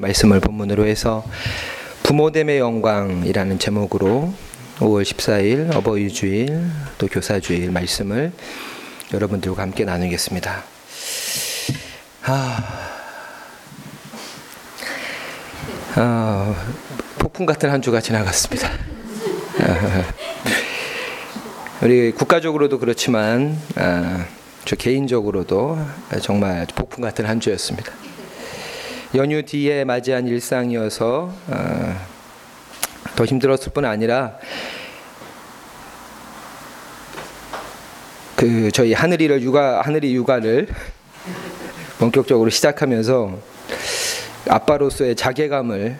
말씀을 0.00 0.38
본문으로 0.38 0.86
해서 0.86 1.24
부모됨의 2.04 2.60
영광이라는 2.60 3.58
제목으로 3.58 4.32
5월 4.78 5.02
14일 5.02 5.74
어버이 5.74 6.10
주일 6.10 6.70
또 6.98 7.08
교사 7.08 7.40
주일 7.40 7.72
말씀을 7.72 8.30
여러분들과 9.12 9.60
함께 9.62 9.84
나누겠습니다. 9.84 10.62
아, 12.26 12.58
아 15.96 16.54
폭풍 17.18 17.44
같은 17.44 17.68
한 17.68 17.82
주가 17.82 18.00
지나갔습니다. 18.00 18.68
아, 18.68 20.04
우리 21.82 22.12
국가적으로도 22.12 22.78
그렇지만 22.78 23.58
아, 23.74 24.24
저 24.64 24.76
개인적으로도 24.76 25.76
정말 26.22 26.68
폭풍 26.72 27.02
같은 27.02 27.26
한 27.26 27.40
주였습니다. 27.40 28.07
연휴 29.14 29.42
뒤에 29.42 29.84
맞이한 29.84 30.26
일상이어서 30.26 31.32
어, 31.46 31.96
더 33.16 33.24
힘들었을 33.24 33.72
뿐 33.72 33.86
아니라 33.86 34.36
그 38.36 38.70
저희 38.70 38.92
하늘이를 38.92 39.40
육아 39.40 39.80
하늘이 39.80 40.14
육아를 40.14 40.68
본격적으로 41.98 42.50
시작하면서 42.50 43.38
아빠로서의 44.46 45.16
자괴감을 45.16 45.96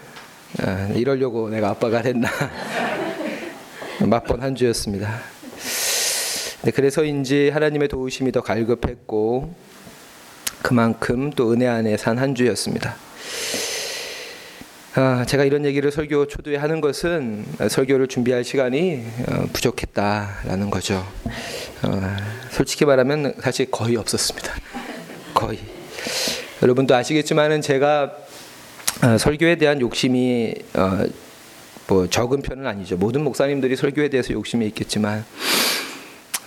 어, 0.62 0.92
이러려고 0.94 1.48
내가 1.48 1.70
아빠가 1.70 2.02
됐나 2.02 2.28
맛본 4.04 4.42
한 4.42 4.54
주였습니다. 4.54 5.18
네, 6.62 6.70
그래서인지 6.72 7.48
하나님의 7.48 7.88
도우심이 7.88 8.32
더 8.32 8.42
갈급했고 8.42 9.67
그만큼 10.62 11.30
또 11.30 11.52
은혜 11.52 11.66
안에 11.66 11.96
산 11.96 12.18
한 12.18 12.34
주였습니다. 12.34 12.96
아, 14.94 15.24
제가 15.26 15.44
이런 15.44 15.64
얘기를 15.64 15.92
설교 15.92 16.26
초두에 16.26 16.56
하는 16.56 16.80
것은 16.80 17.44
설교를 17.68 18.08
준비할 18.08 18.42
시간이 18.42 19.04
어, 19.28 19.46
부족했다라는 19.52 20.70
거죠. 20.70 21.06
어, 21.82 22.16
솔직히 22.50 22.84
말하면 22.84 23.34
사실 23.40 23.70
거의 23.70 23.96
없었습니다. 23.96 24.52
거의. 25.34 25.60
여러분도 26.62 26.96
아시겠지만은 26.96 27.60
제가 27.60 28.12
어, 29.04 29.18
설교에 29.18 29.54
대한 29.56 29.80
욕심이 29.80 30.52
어, 30.74 31.04
뭐 31.86 32.08
적은 32.08 32.42
편은 32.42 32.66
아니죠. 32.66 32.96
모든 32.96 33.22
목사님들이 33.22 33.76
설교에 33.76 34.08
대해서 34.08 34.32
욕심이 34.32 34.66
있겠지만 34.66 35.24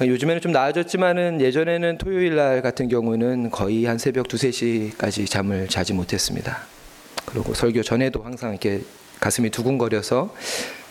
요즘에는 0.07 0.41
좀 0.41 0.52
나아졌지만은 0.52 1.41
예전에는 1.41 1.97
토요일 1.97 2.35
날 2.35 2.61
같은 2.61 2.88
경우는 2.88 3.52
거의 3.52 3.85
한 3.85 3.97
새벽 3.97 4.27
두세 4.27 4.52
시까지 4.52 5.25
잠을 5.25 5.67
자지 5.67 5.94
못했습니다. 5.94 6.59
그리고 7.25 7.53
설교 7.53 7.83
전에도 7.83 8.23
항상 8.23 8.52
이렇게 8.52 8.81
가슴이 9.19 9.49
두근거려서 9.52 10.33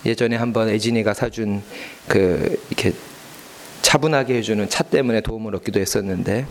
예전에 0.06 0.36
한번 0.36 0.68
애진이가 0.68 1.14
사준 1.14 1.62
그 2.08 2.56
이렇게 2.70 2.92
차분하게 3.82 4.36
해주는 4.36 4.68
차 4.68 4.84
때문에 4.84 5.20
도움을 5.20 5.54
얻기도 5.56 5.80
했었는데 5.80 6.46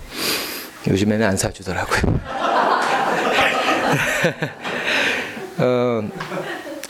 요즘에는 0.87 1.25
안 1.25 1.37
사주더라고요. 1.37 2.19
어, 5.59 6.09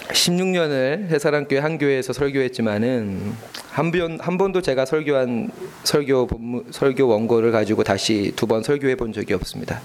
16년을 0.10 1.10
해사랑교회 1.10 1.60
한 1.60 1.78
교회에서 1.78 2.14
설교했지만은 2.14 3.34
한, 3.70 3.92
번, 3.92 4.20
한 4.20 4.38
번도 4.38 4.62
제가 4.62 4.86
설교한 4.86 5.52
설교 5.84 6.28
본문, 6.28 6.66
설교 6.72 7.08
원고를 7.08 7.52
가지고 7.52 7.84
다시 7.84 8.34
두 8.36 8.48
번 8.48 8.64
설교해 8.64 8.96
본 8.96 9.14
적이 9.14 9.36
없습니다. 9.36 9.80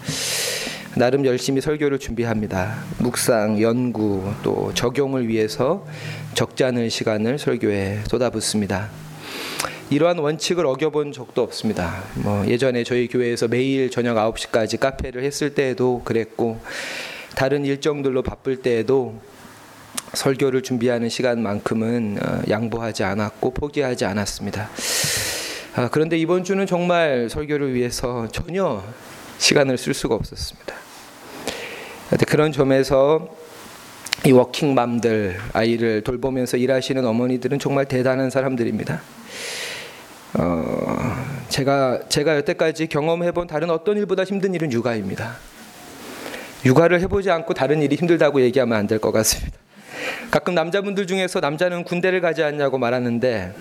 나름 0.97 1.27
열심히 1.27 1.61
설교를 1.61 1.99
준비합니다. 1.99 2.77
묵상, 2.99 3.61
연구, 3.61 4.23
또 4.43 4.73
적용을 4.75 5.29
위해서 5.29 5.87
적지 6.35 6.65
않은 6.65 6.89
시간을 6.89 7.39
설교에 7.39 8.01
쏟아붓습니다. 8.09 8.89
이러한 9.91 10.19
원칙을 10.19 10.65
어겨본 10.65 11.13
적도 11.13 11.43
없습니다. 11.43 12.03
뭐 12.15 12.47
예전에 12.47 12.85
저희 12.85 13.07
교회에서 13.09 13.49
매일 13.49 13.91
저녁 13.91 14.17
9시까지 14.17 14.81
카페를 14.81 15.23
했을 15.25 15.55
때에도 15.55 16.01
그랬고 16.05 16.59
다른 17.37 17.67
일정들로 17.67 18.23
바쁠 18.23 18.63
때에도 18.63 19.21
설교를 20.15 20.63
준비하는 20.63 21.09
시간만큼은 21.09 22.19
어, 22.23 22.43
양보하지 22.49 23.05
않았고 23.05 23.53
포기하지 23.53 24.05
않았습니다. 24.05 24.69
아, 25.77 25.89
그런데 25.91 26.17
이번 26.19 26.45
주는 26.45 26.67
정말 26.67 27.29
설교를 27.29 27.75
위해서 27.75 28.29
전혀 28.29 28.83
시간을 29.39 29.77
쓸 29.79 29.93
수가 29.95 30.15
없었습니다. 30.15 30.75
그런 32.29 32.53
점에서 32.53 33.29
이 34.25 34.31
워킹맘들 34.33 35.37
아이를 35.53 36.03
돌보면서 36.03 36.57
일하시는 36.57 37.05
어머니들은 37.05 37.59
정말 37.59 37.87
대단한 37.87 38.31
사람들입니다. 38.31 39.03
어, 40.39 41.17
제가 41.49 42.09
제가 42.09 42.37
여태까지 42.37 42.87
경험해본 42.87 43.47
다른 43.47 43.71
어떤 43.71 43.97
일보다 43.99 44.25
힘든 44.25 44.55
일은 44.55 44.73
육아입니다. 44.73 45.37
육아를 46.65 47.01
해보지 47.01 47.31
않고 47.31 47.53
다른 47.55 47.83
일이 47.83 47.97
힘들다고 47.97 48.41
얘기하면 48.41 48.79
안 48.79 48.87
될 48.87 48.99
것 48.99 49.13
같습니다. 49.13 49.59
가끔 50.31 50.55
남자분들 50.55 51.07
중에서 51.07 51.41
남자는 51.41 51.85
군대를 51.85 52.21
가지 52.21 52.43
않냐고 52.43 52.79
말하는데 52.79 53.55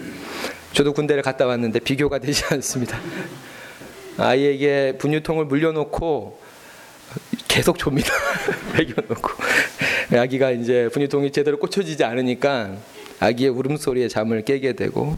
저도 0.74 0.94
군대를 0.94 1.22
갔다 1.24 1.46
왔는데 1.46 1.80
비교가 1.80 2.20
되지 2.20 2.44
않습니다. 2.52 3.00
아이에게 4.18 4.98
분유통을 4.98 5.46
물려놓고 5.46 6.40
계속 7.48 7.78
줍니다. 7.78 8.12
먹여놓고 8.74 9.30
아기가 10.18 10.52
이제 10.52 10.90
분유통이 10.92 11.32
제대로 11.32 11.58
꽂혀지지 11.58 12.04
않으니까 12.04 12.72
아기의 13.20 13.50
울음소리에 13.52 14.08
잠을 14.08 14.44
깨게 14.44 14.74
되고 14.74 15.18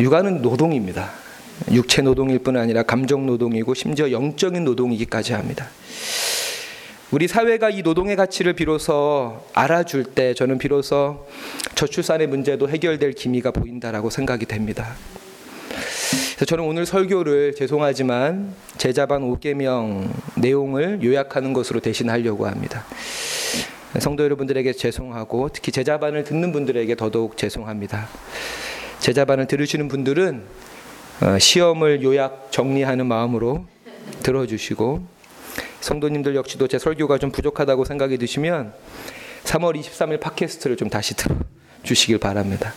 육아는 0.00 0.42
노동입니다. 0.42 1.12
육체 1.70 2.02
노동일 2.02 2.40
뿐 2.40 2.56
아니라 2.56 2.82
감정 2.82 3.26
노동이고 3.26 3.74
심지어 3.74 4.10
영적인 4.10 4.64
노동이기까지 4.64 5.34
합니다. 5.34 5.68
우리 7.14 7.28
사회가 7.28 7.70
이 7.70 7.82
노동의 7.82 8.16
가치를 8.16 8.54
비로소 8.54 9.40
알아줄 9.52 10.02
때 10.02 10.34
저는 10.34 10.58
비로소 10.58 11.28
저출산의 11.76 12.26
문제도 12.26 12.68
해결될 12.68 13.12
기미가 13.12 13.52
보인다라고 13.52 14.10
생각이 14.10 14.46
됩니다. 14.46 14.96
저는 16.44 16.64
오늘 16.64 16.86
설교를 16.86 17.54
죄송하지만 17.54 18.52
제자반 18.78 19.22
5계명 19.22 20.10
내용을 20.38 21.04
요약하는 21.04 21.52
것으로 21.52 21.78
대신하려고 21.78 22.48
합니다. 22.48 22.84
성도 24.00 24.24
여러분들에게 24.24 24.72
죄송하고 24.72 25.50
특히 25.52 25.70
제자반을 25.70 26.24
듣는 26.24 26.50
분들에게 26.50 26.96
더더욱 26.96 27.36
죄송합니다. 27.36 28.08
제자반을 28.98 29.46
들으시는 29.46 29.86
분들은 29.86 30.42
어, 31.22 31.38
시험을 31.38 32.02
요약 32.02 32.48
정리하는 32.50 33.06
마음으로 33.06 33.66
들어주시고 34.24 35.13
성도님들 35.84 36.34
역시도 36.34 36.66
제 36.66 36.78
설교가 36.78 37.18
좀 37.18 37.30
부족하다고 37.30 37.84
생각이 37.84 38.16
드시면 38.16 38.72
3월 39.44 39.78
23일 39.78 40.18
팟캐스트를 40.18 40.78
좀 40.78 40.88
다시 40.88 41.14
들어 41.14 41.36
주시길 41.82 42.16
바랍니다. 42.18 42.72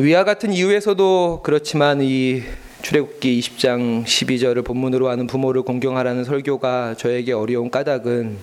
위와 0.00 0.22
같은 0.22 0.52
이유에서도 0.52 1.40
그렇지만 1.42 2.00
이 2.02 2.44
출애굽기 2.82 3.40
20장 3.40 4.04
12절을 4.04 4.64
본문으로 4.64 5.08
하는 5.08 5.26
부모를 5.26 5.62
공경하라는 5.62 6.22
설교가 6.22 6.94
저에게 6.96 7.32
어려운 7.32 7.68
까닭은 7.68 8.38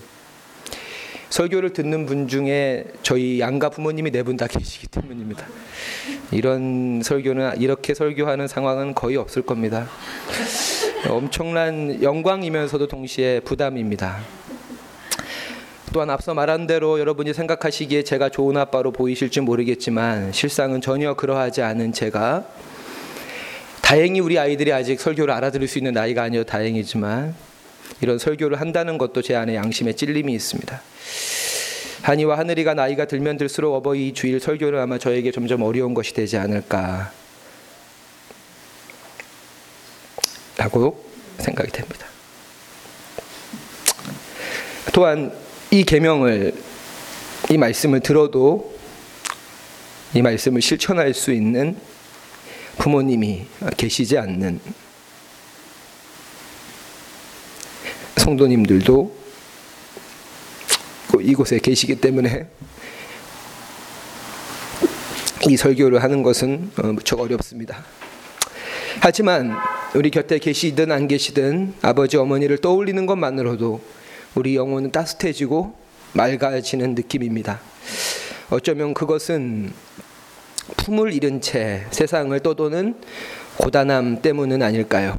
설교를 1.30 1.72
듣는 1.72 2.06
분 2.06 2.28
중에 2.28 2.84
저희 3.03 3.40
양가 3.40 3.69
부모님이 3.69 4.12
네 4.12 4.24
분 4.24 4.35
다 4.35 4.47
계시기 4.47 4.88
때문입니다. 4.88 5.47
이런 6.31 7.02
설교는 7.02 7.62
이렇게 7.62 7.94
설교하는 7.94 8.50
상황은 8.50 8.96
거의 8.96 9.16
없을 9.16 9.44
겁니다. 9.44 9.88
엄청난 11.10 12.02
영광이면서도 12.02 12.88
동시에 12.88 13.40
부담입니다. 13.42 14.20
또한 15.94 16.10
앞서 16.10 16.34
말한 16.34 16.68
대로 16.68 17.00
여러분이 17.00 17.34
생각하시기에 17.34 18.03
제가 18.03 18.29
좋은 18.29 18.58
아빠로 18.58 18.91
보이실지 18.91 19.41
모르겠지만 19.41 20.32
실상은 20.34 20.82
전혀 20.82 21.14
그러하지 21.14 21.62
않은 21.62 21.94
제가 21.94 22.46
다행히 23.82 24.20
우리 24.20 24.38
아이들이 24.40 24.74
아직 24.74 25.00
설교를 25.00 25.34
알아들을 25.34 25.68
수 25.68 25.78
있는 25.78 25.94
나이가 25.94 26.24
아니어 26.24 26.44
다행이지만 26.44 27.35
이런 28.02 28.18
설교를 28.18 28.59
한다는 28.59 28.97
것도 28.97 29.22
제 29.22 29.35
안에 29.35 29.56
양심에 29.56 29.94
찔림이 29.94 30.34
있습니다. 30.34 30.82
한이와 32.02 32.38
하늘이가 32.38 32.74
나이가 32.74 33.06
들면 33.06 33.38
들수록 33.38 33.76
어버이 33.76 34.14
주일 34.14 34.40
설교를 34.40 34.79
아마 34.79 34.97
저에게 34.97 35.32
점점 35.32 35.62
어려운 35.62 35.94
것이 35.94 36.14
되지 36.14 36.38
않을까 36.38 37.12
라고 40.57 41.03
생각이 41.40 41.72
됩니다. 41.72 42.07
또한 44.93 45.34
이 45.72 45.84
계명을 45.84 46.53
이 47.49 47.57
말씀을 47.57 47.99
들어도 47.99 48.73
이 50.13 50.22
말씀을 50.22 50.61
실천할 50.61 51.13
수 51.13 51.31
있는 51.31 51.78
부모님이 52.78 53.46
계시지 53.75 54.17
않는 54.17 54.59
성도님들도 58.16 59.16
이곳에 61.22 61.59
계시기 61.59 61.96
때문에 61.96 62.47
이 65.47 65.57
설교를 65.57 66.02
하는 66.02 66.23
것은 66.23 66.72
어, 66.78 66.87
무척 66.87 67.19
어렵습니다. 67.19 67.84
하지만 68.99 69.55
우리 69.96 70.09
곁에 70.09 70.40
계시든 70.40 70.92
안 70.92 71.08
계시든 71.08 71.76
아버지 71.82 72.18
어머니를 72.18 72.58
떠올리는 72.58 73.06
것만으로도 73.06 73.80
우리 74.36 74.58
영혼은 74.58 74.92
따뜻해지고 74.92 75.74
맑아지는 76.12 76.96
느낌입니다. 76.96 77.62
어쩌면 78.50 78.94
그것은 78.94 79.72
품을 80.76 81.14
잃은 81.14 81.40
채 81.40 81.86
세상을 81.92 82.38
떠도는 82.42 82.96
고단함 83.56 84.22
때문은 84.22 84.62
아닐까요? 84.64 85.18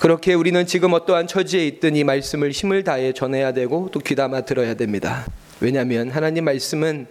그렇게 0.00 0.34
우리는 0.34 0.66
지금 0.66 0.92
어떠한 0.92 1.28
처지에 1.28 1.64
있든 1.68 1.94
이 1.94 2.02
말씀을 2.02 2.50
힘을 2.50 2.82
다해 2.82 3.12
전해야 3.12 3.52
되고 3.52 3.90
또 3.92 4.00
귀담아 4.00 4.40
들어야 4.40 4.74
됩니다. 4.74 5.24
왜냐하면 5.60 6.10
하나님 6.10 6.46
말씀은 6.46 7.06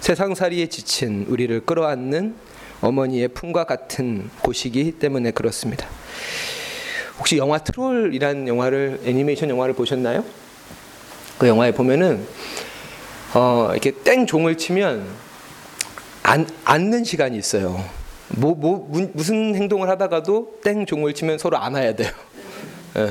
세상살이에 0.00 0.66
지친 0.66 1.24
우리를 1.30 1.64
끌어안는 1.64 2.34
어머니의 2.80 3.28
품과 3.28 3.64
같은 3.64 4.30
곳이기 4.42 4.92
때문에 4.92 5.30
그렇습니다. 5.32 5.86
혹시 7.18 7.36
영화 7.36 7.58
트롤이라는 7.58 8.46
영화를 8.46 9.00
애니메이션 9.04 9.50
영화를 9.50 9.74
보셨나요? 9.74 10.24
그 11.38 11.48
영화에 11.48 11.72
보면은 11.72 12.24
어, 13.34 13.70
이렇게 13.72 13.90
땡 13.90 14.26
종을 14.26 14.56
치면 14.56 15.06
안, 16.22 16.46
앉는 16.64 17.04
시간이 17.04 17.36
있어요. 17.36 17.84
뭐, 18.28 18.54
뭐, 18.54 18.88
무슨 19.12 19.54
행동을 19.54 19.88
하다가도 19.88 20.60
땡 20.62 20.86
종을 20.86 21.14
치면 21.14 21.38
서로 21.38 21.56
안아야 21.58 21.94
돼요. 21.94 22.10
예. 22.96 23.10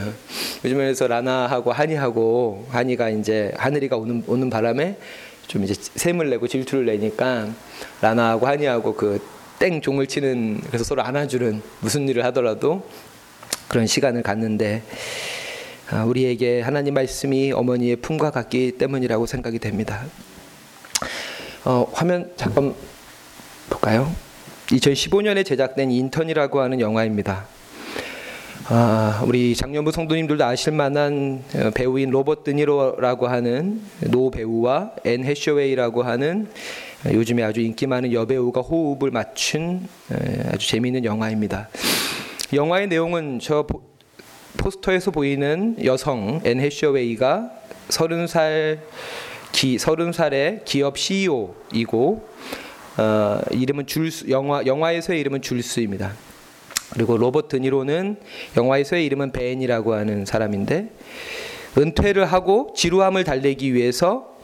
요즘에서 0.64 1.08
라나하고 1.08 1.72
한이하고 1.72 2.68
한이가 2.70 3.10
이제 3.10 3.54
하늘이가 3.58 3.98
오는 3.98 4.24
오는 4.28 4.50
바람에 4.50 4.98
좀 5.48 5.64
이제 5.64 5.74
샘을 5.96 6.30
내고 6.30 6.48
질투를 6.48 6.86
내니까 6.86 7.48
라나하고 8.02 8.48
한이하고 8.48 8.96
그 8.96 9.22
땡 9.60 9.82
종을 9.82 10.08
치는 10.08 10.62
그래서 10.68 10.84
서로 10.84 11.02
안아주는 11.02 11.62
무슨 11.80 12.08
일을 12.08 12.24
하더라도 12.26 12.88
그런 13.68 13.88
시간을 13.88 14.22
갖는데 14.24 14.84
아, 15.90 16.04
우리에게 16.04 16.62
하나님 16.62 16.94
말씀이 16.94 17.52
어머니의 17.54 17.96
품과 17.98 18.32
같기 18.32 18.74
때문이라고 18.74 19.26
생각이 19.26 19.58
됩니다. 19.60 20.06
어, 21.66 21.90
화면 21.94 22.32
잠깐 22.36 22.76
볼까요? 23.70 24.14
2015년에 24.68 25.46
제작된 25.46 25.92
인턴이라고 25.92 26.60
하는 26.60 26.80
영화입니다. 26.80 27.46
아, 28.70 29.24
우리 29.26 29.56
장년부 29.56 29.94
성도님들도 29.94 30.44
아실 30.44 30.74
만한 30.74 31.42
어, 31.56 31.70
배우인 31.74 32.10
로버트 32.10 32.44
드니로라고 32.44 33.28
하는 33.28 33.82
노 34.12 34.30
배우와 34.30 34.92
앤 35.06 35.24
해서웨이라고 35.24 36.04
하는 36.04 36.50
요즘에 37.06 37.44
아주 37.44 37.62
인기 37.62 37.88
많은 37.88 38.12
여배우가 38.12 38.60
호흡을 38.60 39.10
맞춘 39.12 39.88
아주 40.52 40.68
재미있는 40.68 41.06
영화입니다. 41.06 41.70
영화의 42.52 42.88
내용은 42.88 43.40
저 43.42 43.66
포스터에서 44.58 45.12
보이는 45.12 45.78
여성 45.86 46.42
앤 46.44 46.60
해서웨이가 46.60 47.50
서른 47.88 48.28
살 48.28 48.82
기, 49.54 49.78
서른 49.78 50.12
살의 50.12 50.64
기업 50.66 50.98
CEO이고 50.98 52.28
어, 52.98 53.40
이름은 53.52 53.88
줄스 53.88 54.30
영화 54.30 54.66
영화에서의 54.66 55.22
이름은 55.22 55.42
줄스입니다. 55.42 56.27
그리고 56.98 57.16
로버트 57.16 57.58
니로는 57.58 58.18
영화에서의 58.58 59.06
이름은 59.06 59.32
벤이라고 59.32 59.94
하는 59.94 60.26
사람인데 60.26 60.90
은퇴를 61.78 62.26
하고 62.26 62.74
지루함을 62.76 63.24
달래기 63.24 63.76
위해서 63.76 64.36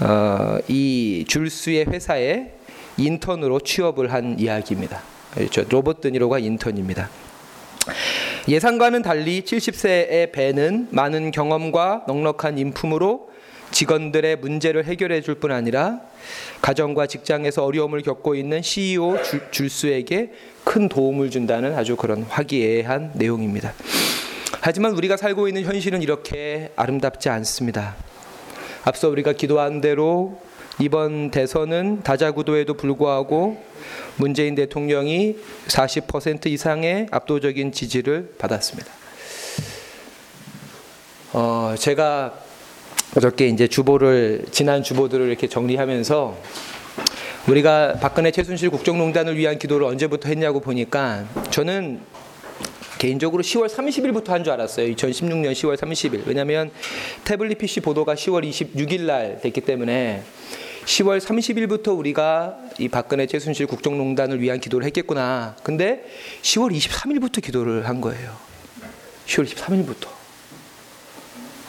어, 0.00 0.56
이 0.66 1.26
줄스의 1.28 1.84
회사에 1.88 2.52
인턴으로 2.96 3.60
취업을 3.60 4.14
한 4.14 4.38
이야기입니다. 4.38 5.02
그렇죠. 5.34 5.66
로버트 5.68 6.08
니로가 6.08 6.38
인턴입니다. 6.38 7.10
예상과는 8.48 9.02
달리 9.02 9.42
70세의 9.42 10.32
벤은 10.32 10.88
많은 10.90 11.32
경험과 11.32 12.04
넉넉한 12.08 12.56
인품으로 12.56 13.28
직원들의 13.74 14.36
문제를 14.36 14.84
해결해 14.84 15.20
줄 15.20 15.34
뿐 15.34 15.50
아니라 15.50 16.00
가정과 16.62 17.08
직장에서 17.08 17.64
어려움을 17.64 18.02
겪고 18.02 18.36
있는 18.36 18.62
CEO 18.62 19.18
줄수에게 19.50 20.30
큰 20.62 20.88
도움을 20.88 21.30
준다는 21.30 21.74
아주 21.74 21.96
그런 21.96 22.22
화기애애한 22.22 23.12
내용입니다. 23.14 23.74
하지만 24.60 24.92
우리가 24.92 25.16
살고 25.16 25.48
있는 25.48 25.64
현실은 25.64 26.02
이렇게 26.02 26.70
아름답지 26.76 27.28
않습니다. 27.28 27.96
앞서 28.84 29.08
우리가 29.08 29.32
기도한 29.32 29.80
대로 29.80 30.40
이번 30.78 31.32
대선은 31.32 32.02
다자구도에도 32.04 32.74
불구하고 32.74 33.60
문재인 34.16 34.54
대통령이 34.54 35.36
40% 35.66 36.46
이상의 36.46 37.08
압도적인 37.10 37.72
지지를 37.72 38.34
받았습니다. 38.38 38.90
어, 41.32 41.74
제가 41.76 42.43
어저께 43.16 43.46
이제 43.48 43.68
주보를 43.68 44.44
지난 44.50 44.82
주보들을 44.82 45.28
이렇게 45.28 45.46
정리하면서 45.46 46.36
우리가 47.48 47.98
박근혜 48.00 48.30
최순실 48.32 48.70
국정농단을 48.70 49.36
위한 49.36 49.58
기도를 49.58 49.86
언제부터 49.86 50.28
했냐고 50.28 50.60
보니까 50.60 51.24
저는 51.50 52.00
개인적으로 52.98 53.42
10월 53.42 53.68
30일부터 53.68 54.28
한 54.28 54.42
줄 54.44 54.52
알았어요. 54.54 54.92
2016년 54.94 55.52
10월 55.52 55.76
30일. 55.76 56.26
왜냐하면 56.26 56.70
태블릿 57.24 57.58
PC 57.58 57.80
보도가 57.80 58.14
10월 58.14 58.48
26일 58.48 59.02
날 59.02 59.40
됐기 59.42 59.60
때문에 59.60 60.22
10월 60.86 61.20
30일부터 61.20 61.96
우리가 61.96 62.56
이 62.78 62.88
박근혜 62.88 63.26
최순실 63.26 63.66
국정농단을 63.66 64.40
위한 64.40 64.58
기도를 64.58 64.86
했겠구나. 64.86 65.54
근데 65.62 66.04
10월 66.42 66.74
23일부터 66.74 67.42
기도를 67.42 67.88
한 67.88 68.00
거예요. 68.00 68.34
10월 69.26 69.46
23일부터. 69.46 70.08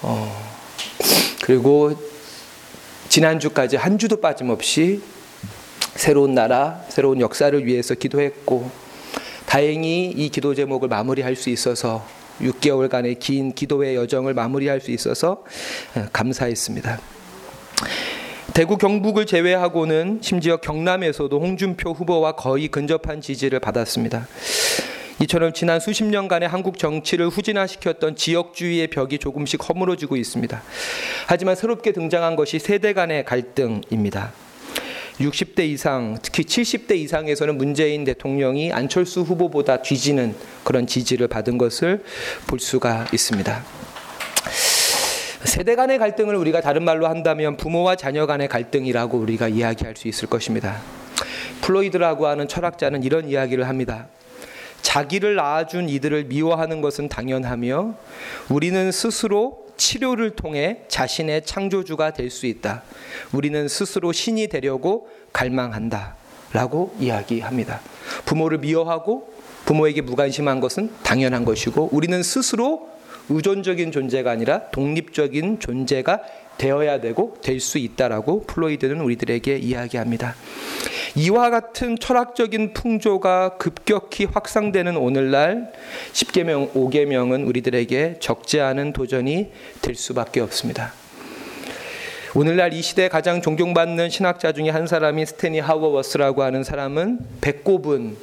어. 0.01 0.54
그리고 1.45 1.93
지난주까지 3.07 3.75
한 3.75 3.99
주도 3.99 4.19
빠짐없이 4.19 5.03
새로운 5.93 6.33
나라, 6.33 6.81
새로운 6.89 7.21
역사를 7.21 7.63
위해서 7.67 7.93
기도했고 7.93 8.71
다행히 9.45 10.07
이 10.07 10.29
기도 10.29 10.55
제목을 10.55 10.87
마무리할 10.87 11.35
수 11.35 11.51
있어서 11.51 12.03
6개월간의 12.41 13.19
긴 13.19 13.53
기도의 13.53 13.95
여정을 13.95 14.33
마무리할 14.33 14.81
수 14.81 14.89
있어서 14.89 15.43
어, 15.95 16.07
감사했습니다. 16.11 16.99
대구 18.55 18.79
경북을 18.79 19.27
제외하고는 19.27 20.21
심지어 20.23 20.57
경남에서도 20.57 21.39
홍준표 21.39 21.91
후보와 21.91 22.31
거의 22.31 22.69
근접한 22.69 23.21
지지를 23.21 23.59
받았습니다. 23.59 24.27
이처럼 25.21 25.53
지난 25.53 25.79
수십 25.79 26.03
년간의 26.03 26.49
한국 26.49 26.77
정치를 26.77 27.29
후진화시켰던 27.29 28.17
지역주의의 28.17 28.87
벽이 28.87 29.17
조금씩 29.17 29.67
허물어지고 29.67 30.17
있습니다. 30.17 30.61
하지만 31.27 31.55
새롭게 31.55 31.93
등장한 31.93 32.35
것이 32.35 32.59
세대 32.59 32.93
간의 32.93 33.23
갈등입니다. 33.23 34.33
60대 35.19 35.61
이상, 35.61 36.17
특히 36.21 36.43
70대 36.43 36.97
이상에서는 36.97 37.57
문재인 37.57 38.03
대통령이 38.03 38.73
안철수 38.73 39.21
후보보다 39.21 39.81
뒤지는 39.81 40.35
그런 40.65 40.85
지지를 40.85 41.29
받은 41.29 41.57
것을 41.57 42.03
볼 42.47 42.59
수가 42.59 43.07
있습니다. 43.13 43.63
세대 45.45 45.75
간의 45.75 45.99
갈등을 45.99 46.35
우리가 46.35 46.59
다른 46.59 46.83
말로 46.83 47.07
한다면 47.07 47.55
부모와 47.55 47.95
자녀 47.95 48.25
간의 48.25 48.49
갈등이라고 48.49 49.17
우리가 49.17 49.47
이야기할 49.47 49.95
수 49.95 50.09
있을 50.09 50.27
것입니다. 50.27 50.81
프로이드라고 51.61 52.27
하는 52.27 52.49
철학자는 52.49 53.03
이런 53.03 53.29
이야기를 53.29 53.69
합니다. 53.69 54.07
자기를 54.85 55.33
낳아준 55.33 55.89
이들을 55.89 56.25
미워하는 56.25 56.79
것은 56.79 57.09
당연하며 57.09 57.95
우리는 58.49 58.91
스스로 58.91 59.65
치료를 59.77 60.35
통해 60.35 60.81
자신의 60.87 61.43
창조주가 61.43 62.13
될 62.13 62.29
수 62.29 62.45
있다. 62.45 62.83
우리는 63.33 63.67
스스로 63.67 64.11
신이 64.11 64.47
되려고 64.47 65.09
갈망한다. 65.33 66.15
라고 66.53 66.95
이야기합니다. 66.99 67.81
부모를 68.25 68.59
미워하고 68.59 69.33
부모에게 69.65 70.01
무관심한 70.01 70.59
것은 70.59 70.91
당연한 71.01 71.45
것이고 71.45 71.89
우리는 71.91 72.21
스스로 72.21 72.87
의존적인 73.29 73.91
존재가 73.91 74.29
아니라 74.29 74.69
독립적인 74.69 75.59
존재가 75.59 76.21
되어야 76.59 77.01
되고 77.01 77.35
될 77.41 77.59
수 77.59 77.79
있다라고 77.79 78.43
프로이드는 78.43 79.01
우리들에게 79.01 79.57
이야기합니다. 79.57 80.35
이와 81.17 81.49
같은 81.49 81.97
철학적인 81.97 82.73
풍조가 82.73 83.57
급격히 83.57 84.25
확산되는 84.25 84.97
오늘날 84.97 85.71
10계명, 86.11 86.73
5계명은 86.73 87.47
우리들에게 87.47 88.17
적지 88.19 88.59
않은 88.59 88.91
도전이 88.91 89.51
될 89.81 89.95
수밖에 89.95 90.41
없습니다. 90.41 90.91
오늘날 92.35 92.73
이 92.73 92.81
시대에 92.81 93.07
가장 93.07 93.41
존경받는 93.41 94.09
신학자 94.09 94.51
중에 94.51 94.69
한 94.69 94.87
사람이 94.87 95.25
스테니 95.25 95.59
하워워스라고 95.59 96.43
하는 96.43 96.65
사람은 96.65 97.19
배꼽은 97.39 98.17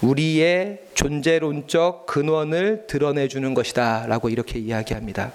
우리의 0.00 0.78
존재론적 0.94 2.06
근원을 2.06 2.86
드러내 2.86 3.28
주는 3.28 3.52
것이다 3.52 4.06
라고 4.06 4.30
이렇게 4.30 4.58
이야기합니다. 4.58 5.32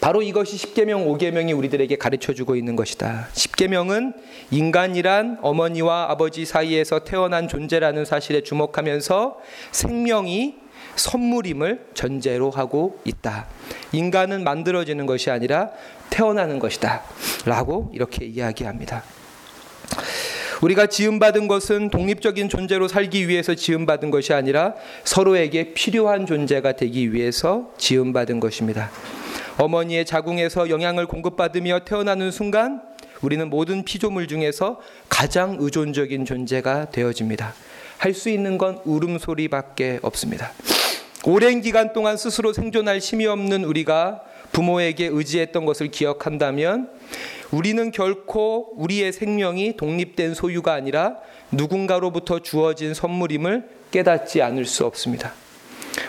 바로 0.00 0.22
이것이 0.22 0.56
십계명 0.56 1.06
5계명이 1.06 1.56
우리들에게 1.56 1.96
가르쳐 1.96 2.34
주고 2.34 2.56
있는 2.56 2.76
것이다. 2.76 3.28
십계명은 3.32 4.14
인간이란 4.50 5.38
어머니와 5.42 6.10
아버지 6.10 6.44
사이에서 6.44 7.00
태어난 7.00 7.48
존재라는 7.48 8.04
사실에 8.04 8.42
주목하면서 8.42 9.38
생명이 9.72 10.56
선물임을 10.96 11.86
전제로 11.94 12.50
하고 12.50 13.00
있다. 13.04 13.46
인간은 13.92 14.44
만들어지는 14.44 15.06
것이 15.06 15.30
아니라 15.30 15.70
태어나는 16.10 16.58
것이다. 16.58 17.02
라고 17.46 17.90
이렇게 17.92 18.24
이야기합니다. 18.26 19.02
우리가 20.62 20.86
지음받은 20.86 21.48
것은 21.48 21.90
독립적인 21.90 22.48
존재로 22.48 22.88
살기 22.88 23.28
위해서 23.28 23.54
지음받은 23.54 24.10
것이 24.10 24.32
아니라 24.32 24.74
서로에게 25.04 25.74
필요한 25.74 26.26
존재가 26.26 26.76
되기 26.76 27.12
위해서 27.12 27.72
지음받은 27.76 28.40
것입니다. 28.40 28.90
어머니의 29.58 30.04
자궁에서 30.04 30.68
영양을 30.70 31.06
공급받으며 31.06 31.80
태어나는 31.80 32.30
순간 32.30 32.82
우리는 33.22 33.48
모든 33.48 33.84
피조물 33.84 34.28
중에서 34.28 34.80
가장 35.08 35.56
의존적인 35.60 36.24
존재가 36.24 36.90
되어집니다. 36.90 37.54
할 37.98 38.12
수 38.12 38.28
있는 38.28 38.58
건 38.58 38.80
울음소리밖에 38.84 40.00
없습니다. 40.02 40.52
오랜 41.24 41.62
기간 41.62 41.94
동안 41.94 42.18
스스로 42.18 42.52
생존할 42.52 42.98
힘이 42.98 43.26
없는 43.26 43.64
우리가 43.64 44.22
부모에게 44.52 45.06
의지했던 45.06 45.64
것을 45.64 45.88
기억한다면 45.90 46.90
우리는 47.50 47.90
결코 47.92 48.74
우리의 48.76 49.12
생명이 49.12 49.76
독립된 49.76 50.34
소유가 50.34 50.74
아니라 50.74 51.16
누군가로부터 51.50 52.40
주어진 52.40 52.92
선물임을 52.92 53.68
깨닫지 53.90 54.42
않을 54.42 54.66
수 54.66 54.84
없습니다. 54.84 55.32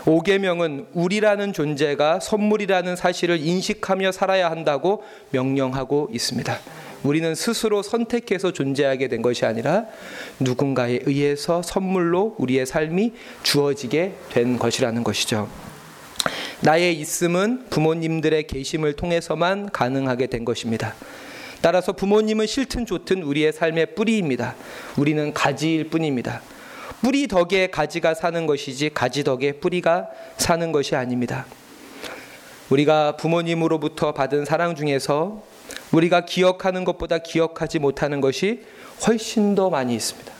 오계명은 0.05 0.87
우리라는 0.93 1.53
존재가 1.53 2.19
선물이라는 2.19 2.95
사실을 2.95 3.39
인식하며 3.39 4.11
살아야 4.11 4.49
한다고 4.51 5.03
명령하고 5.31 6.09
있습니다. 6.11 6.59
우리는 7.03 7.35
스스로 7.35 7.83
선택해서 7.83 8.51
존재하게 8.51 9.07
된 9.07 9.21
것이 9.21 9.45
아니라 9.45 9.85
누군가에 10.39 10.99
의해서 11.05 11.61
선물로 11.61 12.35
우리의 12.39 12.65
삶이 12.65 13.13
주어지게 13.43 14.13
된 14.31 14.57
것이라는 14.57 15.03
것이죠. 15.03 15.47
나의 16.61 16.99
있음은 16.99 17.65
부모님들의 17.69 18.47
계심을 18.47 18.93
통해서만 18.93 19.69
가능하게 19.69 20.27
된 20.27 20.45
것입니다. 20.45 20.95
따라서 21.61 21.93
부모님은 21.93 22.47
싫든 22.47 22.85
좋든 22.85 23.21
우리의 23.21 23.53
삶의 23.53 23.95
뿌리입니다. 23.95 24.55
우리는 24.97 25.33
가지일 25.33 25.89
뿐입니다. 25.89 26.41
뿌리 27.01 27.27
덕에 27.27 27.67
가지가 27.67 28.13
사는 28.13 28.45
것이지 28.47 28.89
가지 28.93 29.23
덕에 29.23 29.53
뿌리가 29.53 30.09
사는 30.37 30.71
것이 30.71 30.95
아닙니다. 30.95 31.45
우리가 32.69 33.15
부모님으로부터 33.17 34.13
받은 34.13 34.45
사랑 34.45 34.75
중에서 34.75 35.43
우리가 35.91 36.25
기억하는 36.25 36.83
것보다 36.83 37.19
기억하지 37.19 37.79
못하는 37.79 38.21
것이 38.21 38.63
훨씬 39.07 39.55
더 39.55 39.69
많이 39.69 39.93
있습니다. 39.95 40.33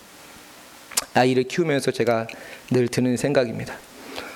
아이를 1.13 1.43
키우면서 1.43 1.91
제가 1.91 2.27
늘 2.71 2.87
드는 2.87 3.15
생각입니다. 3.17 3.75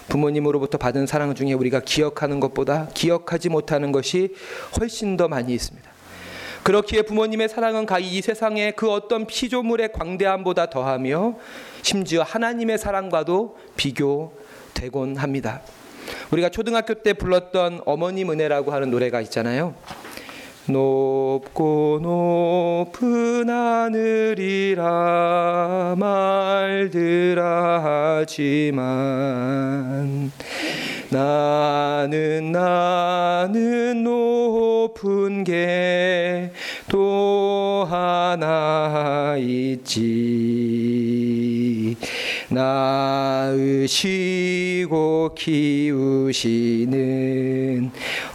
부모님으로부터 0.07 0.77
받은 0.77 1.07
사랑 1.07 1.35
중에 1.35 1.53
우리가 1.53 1.81
기억하는 1.81 2.39
것보다 2.39 2.88
기억하지 2.93 3.49
못하는 3.49 3.91
것이 3.91 4.35
훨씬 4.79 5.17
더 5.17 5.27
많이 5.27 5.53
있습니다. 5.53 5.99
그렇기에 6.69 7.01
부모님의 7.01 7.49
사랑은 7.49 7.88
가히 7.88 8.15
이 8.15 8.21
세상의 8.21 8.75
그 8.75 8.91
어떤 8.91 9.25
피조물의 9.25 9.91
광대함보다 9.91 10.69
더하며 10.69 11.33
심지어 11.81 12.21
하나님의 12.21 12.77
사랑과도 12.77 13.57
비교되곤 13.75 15.17
합니다. 15.17 15.63
우리가 16.29 16.49
초등학교 16.49 16.93
때 16.93 17.13
불렀던 17.13 17.81
어머님 17.88 18.29
은혜라고 18.29 18.71
하는 18.71 18.91
노래가 18.91 19.19
있잖아요. 19.21 19.73
높고 20.67 22.01
높은 22.03 23.49
하늘이라 23.49 24.85
말들아 25.97 28.21
하지만 28.21 30.31
나는 31.09 32.51
나는 32.51 34.03
높은 34.03 35.43
게 35.43 36.28
또 36.89 37.88
하나 37.89 39.36
있지. 39.38 40.69
낳으시고 43.79 44.10
키우시는 45.36 46.89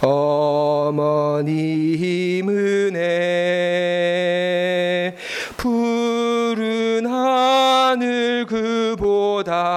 어머님 0.01 1.49
은혜 2.49 3.05
푸른 5.57 7.05
하늘 7.05 8.45
그보다도 8.45 9.75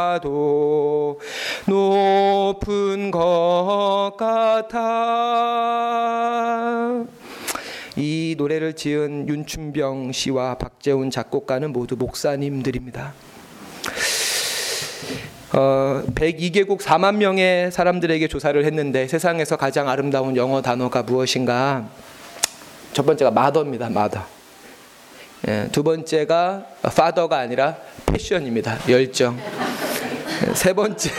높은 1.66 3.10
것 3.10 4.12
같아 4.16 6.07
이 8.58 8.60
노래를 8.60 8.72
지은 8.72 9.28
윤춘병 9.28 10.10
씨와 10.10 10.56
박재훈 10.58 11.10
작곡가는 11.10 11.72
모두 11.72 11.96
목사님들입니다. 11.96 13.12
어, 15.52 16.02
102개국 16.14 16.80
4만 16.80 17.16
명의 17.16 17.70
사람들에게 17.70 18.26
조사를 18.26 18.64
했는데 18.64 19.06
세상에서 19.06 19.56
가장 19.56 19.88
아름다운 19.88 20.36
영어 20.36 20.60
단어가 20.60 21.04
무엇인가? 21.04 21.88
첫 22.92 23.06
번째가 23.06 23.30
mother입니다. 23.30 23.90
mother. 23.90 24.24
예, 25.46 25.68
두 25.70 25.84
번째가 25.84 26.66
father가 26.82 27.38
아니라 27.38 27.76
passion입니다. 28.06 28.78
열정. 28.88 29.38
예, 29.38 30.54
세 30.54 30.72
번째 30.72 31.10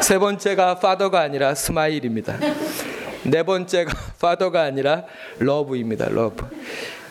세 0.00 0.18
번째가 0.18 0.80
father가 0.80 1.20
아니라 1.20 1.54
smile입니다. 1.54 2.38
네 3.22 3.44
번째가 3.44 3.92
father가 4.20 4.62
아니라 4.62 5.04
love입니다. 5.38 6.08
love. 6.08 6.57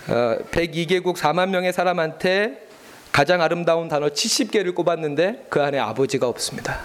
어, 0.10 0.38
102개국 0.52 1.16
4만 1.18 1.50
명의 1.50 1.74
사람한테 1.74 2.66
가장 3.12 3.42
아름다운 3.42 3.88
단어 3.88 4.08
70개를 4.08 4.74
꼽았는데 4.76 5.48
그 5.50 5.62
안에 5.62 5.80
아버지가 5.80 6.28
없습니다. 6.28 6.82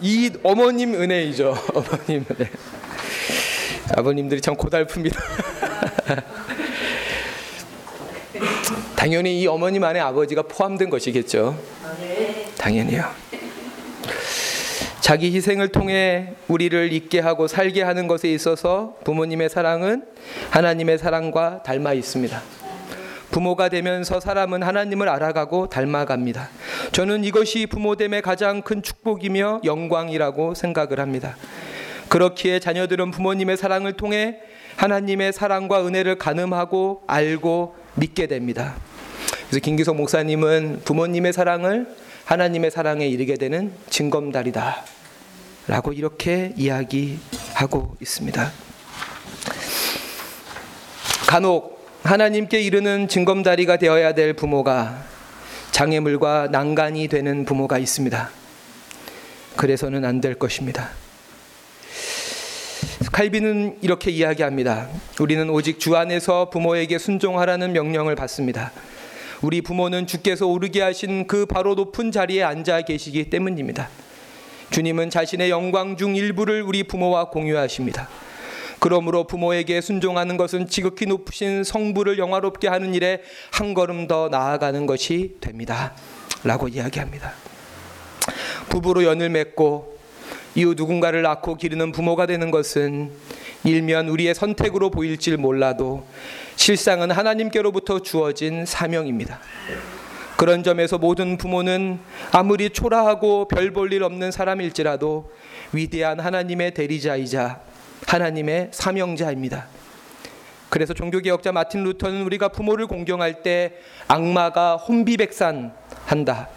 이 0.00 0.30
어머님 0.42 0.94
은혜이죠. 0.94 1.56
어머님 1.72 2.24
은혜. 2.30 2.50
아버님들이 3.96 4.40
참 4.40 4.56
고달픕니다. 4.56 5.16
당연히 8.96 9.40
이 9.40 9.46
어머님 9.46 9.84
안에 9.84 10.00
아버지가 10.00 10.42
포함된 10.42 10.90
것이겠죠. 10.90 11.56
당연히요. 12.58 13.04
자기 15.06 15.32
희생을 15.32 15.68
통해 15.68 16.32
우리를 16.48 16.92
있게 16.92 17.20
하고 17.20 17.46
살게 17.46 17.82
하는 17.82 18.08
것에 18.08 18.28
있어서 18.32 18.96
부모님의 19.04 19.48
사랑은 19.48 20.02
하나님의 20.50 20.98
사랑과 20.98 21.62
닮아 21.62 21.92
있습니다. 21.92 22.42
부모가 23.30 23.68
되면서 23.68 24.18
사람은 24.18 24.64
하나님을 24.64 25.08
알아가고 25.08 25.68
닮아갑니다. 25.68 26.48
저는 26.90 27.22
이것이 27.22 27.66
부모됨의 27.66 28.22
가장 28.22 28.62
큰 28.62 28.82
축복이며 28.82 29.60
영광이라고 29.62 30.54
생각을 30.54 30.98
합니다. 30.98 31.36
그렇기에 32.08 32.58
자녀들은 32.58 33.12
부모님의 33.12 33.56
사랑을 33.56 33.92
통해 33.92 34.40
하나님의 34.74 35.32
사랑과 35.32 35.86
은혜를 35.86 36.18
가늠하고 36.18 37.04
알고 37.06 37.76
믿게 37.94 38.26
됩니다. 38.26 38.74
그래서 39.46 39.60
김기석 39.60 39.94
목사님은 39.94 40.80
부모님의 40.84 41.32
사랑을 41.32 41.86
하나님의 42.24 42.72
사랑에 42.72 43.06
이르게 43.06 43.36
되는 43.36 43.70
징검다리다. 43.88 44.95
라고 45.66 45.92
이렇게 45.92 46.52
이야기하고 46.56 47.96
있습니다. 48.00 48.52
간혹 51.26 51.76
하나님께 52.04 52.60
이르는 52.60 53.08
징검다리가 53.08 53.78
되어야 53.78 54.14
될 54.14 54.32
부모가 54.34 55.04
장애물과 55.72 56.48
난간이 56.52 57.08
되는 57.08 57.44
부모가 57.44 57.78
있습니다. 57.78 58.30
그래서는 59.56 60.04
안 60.04 60.20
될 60.20 60.34
것입니다. 60.34 60.90
칼빈은 63.12 63.78
이렇게 63.80 64.10
이야기합니다. 64.10 64.88
우리는 65.20 65.48
오직 65.50 65.80
주 65.80 65.96
안에서 65.96 66.50
부모에게 66.50 66.98
순종하라는 66.98 67.72
명령을 67.72 68.14
받습니다. 68.14 68.72
우리 69.42 69.62
부모는 69.62 70.06
주께서 70.06 70.46
오르게 70.46 70.82
하신 70.82 71.26
그 71.26 71.46
바로 71.46 71.74
높은 71.74 72.12
자리에 72.12 72.42
앉아 72.42 72.82
계시기 72.82 73.30
때문입니다. 73.30 73.88
주님은 74.70 75.10
자신의 75.10 75.50
영광 75.50 75.96
중 75.96 76.16
일부를 76.16 76.62
우리 76.62 76.82
부모와 76.82 77.30
공유하십니다. 77.30 78.08
그러므로 78.78 79.24
부모에게 79.24 79.80
순종하는 79.80 80.36
것은 80.36 80.68
지극히 80.68 81.06
높으신 81.06 81.64
성부를 81.64 82.18
영화롭게 82.18 82.68
하는 82.68 82.94
일에 82.94 83.22
한 83.50 83.74
걸음 83.74 84.06
더 84.06 84.28
나아가는 84.28 84.86
것이 84.86 85.36
됩니다. 85.40 85.94
라고 86.44 86.68
이야기합니다. 86.68 87.32
부부로 88.68 89.04
연을 89.04 89.30
맺고 89.30 89.96
이후 90.54 90.74
누군가를 90.76 91.22
낳고 91.22 91.56
기르는 91.56 91.92
부모가 91.92 92.26
되는 92.26 92.50
것은 92.50 93.10
일면 93.64 94.08
우리의 94.08 94.34
선택으로 94.34 94.90
보일지 94.90 95.36
몰라도 95.36 96.06
실상은 96.56 97.10
하나님께로부터 97.10 98.00
주어진 98.00 98.64
사명입니다. 98.64 99.40
그런 100.36 100.62
점에서 100.62 100.98
모든 100.98 101.36
부모는 101.38 101.98
아무리 102.32 102.70
초라하고 102.70 103.48
별 103.48 103.70
볼 103.72 103.92
일 103.92 104.02
없는 104.02 104.30
사람일지라도 104.30 105.30
위대한 105.72 106.20
하나님의 106.20 106.74
대리자이자 106.74 107.60
하나님의 108.06 108.68
사명자입니다. 108.72 109.66
그래서 110.68 110.92
종교개혁자 110.92 111.52
마틴 111.52 111.84
루터는 111.84 112.22
우리가 112.22 112.48
부모를 112.48 112.86
공경할 112.86 113.42
때 113.42 113.74
악마가 114.08 114.76
혼비백산 114.76 115.72
한다. 116.04 116.48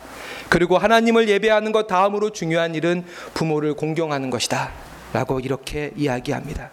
그리고 0.50 0.78
하나님을 0.78 1.30
예배하는 1.30 1.72
것 1.72 1.88
다음으로 1.88 2.32
중요한 2.32 2.76
일은 2.76 3.06
부모를 3.34 3.76
공경하는 3.76 4.30
것이다. 4.30 4.72
라고 5.14 5.40
이렇게 5.40 5.92
이야기합니다. 5.96 6.72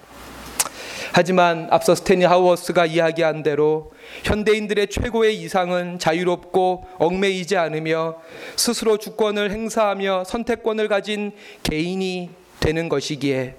하지만 1.17 1.67
앞서 1.71 1.95
스테니 1.95 2.27
하우어스가 2.27 2.85
이야기한 2.85 3.43
대로 3.43 3.91
현대인들의 4.25 4.89
최고의 4.89 5.41
이상은 5.41 5.99
자유롭고 5.99 6.85
얽매이지 6.99 7.57
않으며 7.57 8.17
스스로 8.55 8.99
주권을 8.99 9.51
행사하며 9.51 10.25
선택권을 10.25 10.89
가진 10.89 11.33
개인이 11.63 12.29
되는 12.61 12.91
것이기에 12.91 13.55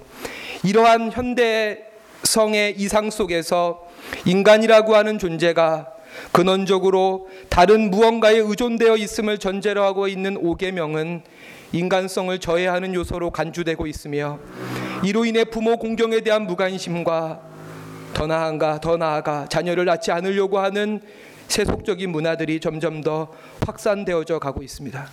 이러한 0.62 1.10
현대성의 1.10 2.76
이상 2.78 3.10
속에서 3.10 3.88
인간이라고 4.24 4.94
하는 4.94 5.18
존재가 5.18 5.88
근원적으로 6.30 7.28
다른 7.48 7.90
무언가에 7.90 8.36
의존되어 8.36 8.96
있음을 8.98 9.38
전제로 9.38 9.82
하고 9.82 10.06
있는 10.06 10.36
오계명은 10.36 11.22
인간성을 11.72 12.38
저해하는 12.38 12.94
요소로 12.94 13.32
간주되고 13.32 13.88
있으며 13.88 14.38
이로 15.02 15.24
인해 15.24 15.44
부모 15.44 15.76
공경에 15.76 16.20
대한 16.20 16.46
무관심과 16.46 17.47
더 18.18 18.26
나아가 18.26 18.80
더 18.80 18.96
나아가 18.96 19.46
자녀를 19.48 19.84
낳지 19.84 20.10
않으려고 20.10 20.58
하는 20.58 21.00
세속적인 21.46 22.10
문화들이 22.10 22.58
점점 22.58 23.00
더 23.00 23.32
확산되어져 23.64 24.40
가고 24.40 24.60
있습니다. 24.64 25.06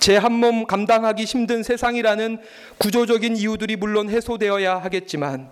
제 0.00 0.16
한 0.16 0.32
몸 0.32 0.66
감당하기 0.66 1.22
힘든 1.22 1.62
세상이라는 1.62 2.38
구조적인 2.78 3.36
이유들이 3.36 3.76
물론 3.76 4.10
해소되어야 4.10 4.78
하겠지만 4.78 5.50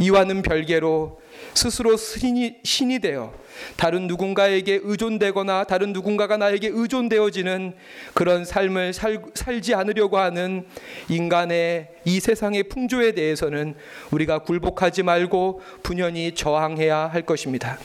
이와는 0.00 0.42
별개로 0.42 1.20
스스로 1.54 1.96
신이, 1.96 2.56
신이 2.62 3.00
되어 3.00 3.32
다른 3.76 4.06
누군가에게 4.06 4.80
의존되거나 4.82 5.64
다른 5.64 5.92
누군가가 5.92 6.36
나에게 6.36 6.70
의존되어지는 6.72 7.74
그런 8.14 8.44
삶을 8.44 8.92
살, 8.92 9.22
살지 9.34 9.74
않으려고 9.74 10.18
하는 10.18 10.66
인간의 11.08 11.88
이 12.04 12.20
세상의 12.20 12.64
풍조에 12.64 13.12
대해서는 13.12 13.74
우리가 14.10 14.40
굴복하지 14.40 15.02
말고 15.02 15.62
분연히 15.82 16.34
저항해야 16.34 17.08
할 17.08 17.22
것입니다. 17.22 17.78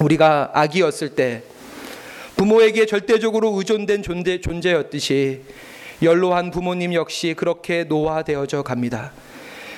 우리가 0.00 0.50
아기였을 0.54 1.10
때 1.10 1.42
부모에게 2.36 2.86
절대적으로 2.86 3.50
의존된 3.56 4.02
존재, 4.02 4.40
존재였듯이 4.40 5.42
연로한 6.02 6.50
부모님 6.50 6.92
역시 6.92 7.34
그렇게 7.34 7.84
노화되어져 7.84 8.62
갑니다. 8.62 9.12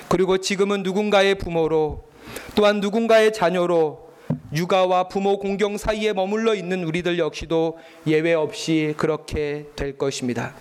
그리고 0.09 0.38
지금은 0.38 0.83
누군가의 0.83 1.37
부모로 1.37 2.08
또한 2.55 2.81
누군가의 2.81 3.33
자녀로 3.33 4.09
육아와 4.55 5.09
부모 5.09 5.39
공경 5.39 5.77
사이에 5.77 6.13
머물러 6.13 6.55
있는 6.55 6.85
우리들 6.85 7.19
역시도 7.19 7.79
예외 8.07 8.35
없이 8.35 8.95
그렇게 8.97 9.67
될 9.77 9.97
것입니다. 9.97 10.55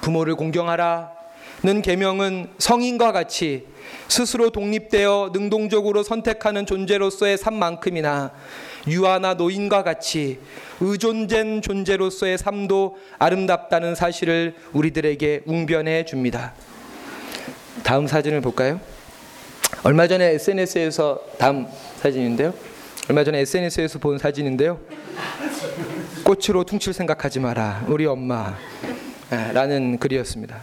부모를 0.00 0.36
공경하라는 0.36 1.82
계명은 1.82 2.50
성인과 2.58 3.12
같이 3.12 3.66
스스로 4.08 4.50
독립되어 4.50 5.30
능동적으로 5.32 6.02
선택하는 6.02 6.66
존재로서의 6.66 7.38
삶만큼이나 7.38 8.32
유아나 8.88 9.34
노인과 9.34 9.82
같이 9.82 10.38
의존된 10.80 11.62
존재로서의 11.62 12.38
삶도 12.38 12.96
아름답다는 13.18 13.94
사실을 13.94 14.54
우리들에게 14.72 15.42
웅변해 15.46 16.04
줍니다. 16.04 16.54
다음 17.82 18.06
사진을 18.06 18.40
볼까요? 18.40 18.80
얼마 19.82 20.06
전에 20.06 20.34
SNS에서 20.34 21.20
다음 21.38 21.66
사진인데요. 22.00 22.52
얼마 23.08 23.24
전에 23.24 23.40
SNS에서 23.40 23.98
본 23.98 24.18
사진인데요. 24.18 24.78
꽃으로 26.24 26.64
퉁칠 26.64 26.92
생각하지 26.92 27.40
마라. 27.40 27.84
우리 27.88 28.06
엄마. 28.06 28.56
아, 29.30 29.52
라는 29.52 29.98
글이었습니다. 29.98 30.56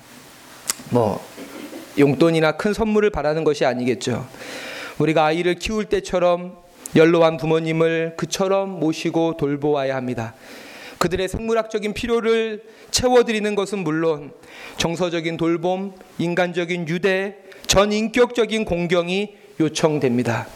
뭐 0.89 1.23
용돈이나 1.97 2.53
큰 2.53 2.73
선물을 2.73 3.09
바라는 3.11 3.43
것이 3.43 3.65
아니겠죠. 3.65 4.27
우리가 4.97 5.25
아이를 5.25 5.55
키울 5.55 5.85
때처럼 5.85 6.57
연로한 6.95 7.37
부모님을 7.37 8.15
그처럼 8.17 8.79
모시고 8.79 9.37
돌보아야 9.37 9.95
합니다. 9.95 10.33
그들의 11.03 11.27
생물학적인 11.27 11.93
필요를 11.93 12.63
채워드리는 12.91 13.55
것은 13.55 13.79
물론 13.79 14.31
정서적인 14.77 15.35
돌봄, 15.35 15.93
인간적인 16.17 16.87
유대, 16.87 17.35
전인격적인 17.67 18.63
공경이 18.63 19.35
요청됩니다. 19.59 20.47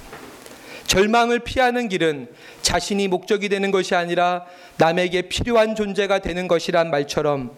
절망을 0.86 1.40
피하는 1.40 1.90
길은 1.90 2.30
자신이 2.62 3.10
목적이 3.10 3.50
되는 3.50 3.72
것이 3.72 3.94
아니라 3.94 4.46
남에게 4.78 5.24
필요한 5.24 5.76
존재가 5.76 6.20
되는 6.20 6.48
것이란 6.48 6.92
말처럼 6.92 7.52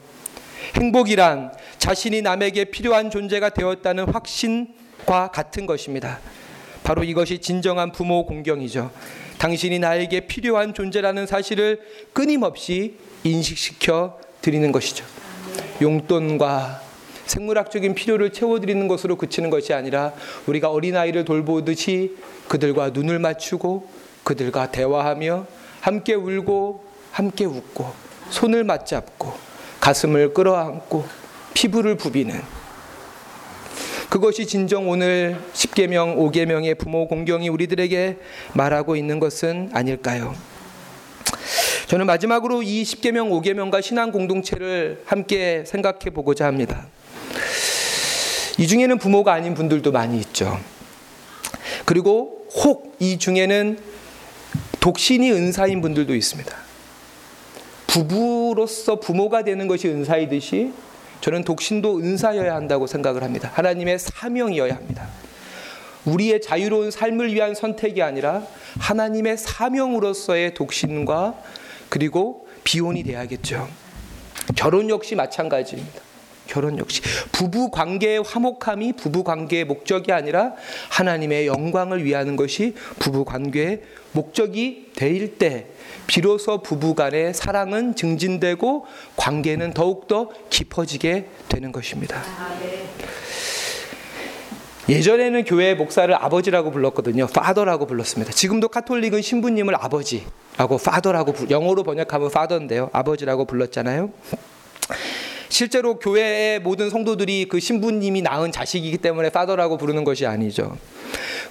행복이란 0.73 1.53
자신이 1.77 2.23
남에게 2.23 2.65
필요한 2.65 3.11
존재가 3.11 3.49
되었다는 3.49 4.05
확신과 4.05 5.27
같은 5.27 5.67
것입니다. 5.67 6.19
바로 6.83 7.03
이것이 7.03 7.37
진정한 7.37 7.91
부모 7.91 8.25
공경이죠. 8.25 8.89
당신이 9.39 9.79
나에게 9.79 10.27
필요한 10.27 10.73
존재라는 10.73 11.25
사실을 11.25 11.79
끊임없이 12.13 12.97
인식시켜 13.23 14.19
드리는 14.41 14.71
것이죠. 14.71 15.05
용돈과 15.81 16.81
생물학적인 17.25 17.95
필요를 17.95 18.33
채워드리는 18.33 18.87
것으로 18.87 19.15
그치는 19.15 19.49
것이 19.49 19.73
아니라 19.73 20.13
우리가 20.45 20.69
어린아이를 20.69 21.25
돌보듯이 21.25 22.17
그들과 22.49 22.89
눈을 22.89 23.19
맞추고 23.19 23.89
그들과 24.23 24.71
대화하며 24.71 25.47
함께 25.79 26.15
울고 26.15 26.83
함께 27.11 27.45
웃고 27.45 27.93
손을 28.29 28.63
맞잡고 28.65 29.33
가슴을 29.79 30.33
끌어안고 30.33 31.05
피부를 31.53 31.95
부비는 31.95 32.58
그것이 34.09 34.45
진정 34.47 34.89
오늘 34.89 35.39
10계명, 35.53 36.17
5계명의 36.17 36.77
부모 36.77 37.07
공경이 37.07 37.47
우리들에게 37.49 38.17
말하고 38.53 38.95
있는 38.95 39.19
것은 39.19 39.69
아닐까요? 39.73 40.35
저는 41.87 42.05
마지막으로 42.05 42.63
이 42.63 42.83
10계명, 42.83 43.29
5계명과 43.29 43.81
신앙 43.81 44.11
공동체를 44.11 45.03
함께 45.05 45.63
생각해 45.65 46.09
보고자 46.13 46.45
합니다. 46.45 46.87
이 48.57 48.67
중에는 48.67 48.97
부모가 48.97 49.33
아닌 49.33 49.53
분들도 49.53 49.91
많이 49.91 50.17
있죠. 50.19 50.59
그리고 51.85 52.45
혹 52.63 52.89
이 52.99 53.17
중에는 53.17 53.79
독신이 54.81 55.31
은사인 55.31 55.81
분들도 55.81 56.13
있습니다. 56.13 56.53
부부로서 57.87 58.99
부모가 58.99 59.43
되는 59.43 59.67
것이 59.67 59.87
은사이듯이 59.87 60.73
저는 61.21 61.43
독신도 61.43 61.99
은사여야 61.99 62.55
한다고 62.55 62.87
생각을 62.87 63.23
합니다. 63.23 63.51
하나님의 63.53 63.99
사명이어야 63.99 64.75
합니다. 64.75 65.07
우리의 66.05 66.41
자유로운 66.41 66.91
삶을 66.91 67.33
위한 67.33 67.53
선택이 67.53 68.01
아니라 68.01 68.43
하나님의 68.79 69.37
사명으로서의 69.37 70.53
독신과 70.53 71.35
그리고 71.89 72.47
비혼이 72.63 73.03
돼야겠죠. 73.03 73.67
결혼 74.55 74.89
역시 74.89 75.15
마찬가지입니다. 75.15 76.08
결혼 76.49 76.79
역시 76.79 77.01
부부 77.31 77.69
관계의 77.69 78.23
화목함이 78.23 78.93
부부 78.93 79.23
관계의 79.23 79.65
목적이 79.65 80.11
아니라 80.11 80.53
하나님의 80.89 81.45
영광을 81.47 82.03
위하는 82.03 82.35
것이 82.35 82.73
부부 82.97 83.23
관계의 83.23 83.83
목적이 84.11 84.91
될때 84.95 85.67
비로소 86.07 86.63
부부 86.63 86.95
간의 86.95 87.35
사랑은 87.35 87.95
증진되고 87.95 88.85
관계는 89.15 89.73
더욱더 89.73 90.29
깊어지게 90.49 91.27
되는 91.47 91.71
것입니다. 91.71 92.23
예전에는 94.89 95.45
교회 95.45 95.75
목사를 95.75 96.11
아버지라고 96.15 96.71
불렀거든요. 96.71 97.27
파더라고 97.27 97.85
불렀습니다. 97.85 98.31
지금도 98.31 98.69
카톨릭은 98.69 99.21
신부님을 99.21 99.75
아버지라고 99.75 100.79
파더라고 100.83 101.35
영어로 101.51 101.83
번역하면 101.83 102.31
파더인데요. 102.31 102.89
아버지라고 102.91 103.45
불렀잖아요. 103.45 104.11
실제로 105.49 105.99
교회의 105.99 106.59
모든 106.59 106.89
성도들이 106.89 107.47
그 107.49 107.59
신부님이 107.59 108.21
낳은 108.21 108.51
자식이기 108.51 108.99
때문에 108.99 109.29
파더라고 109.29 109.77
부르는 109.77 110.03
것이 110.03 110.25
아니죠. 110.25 110.77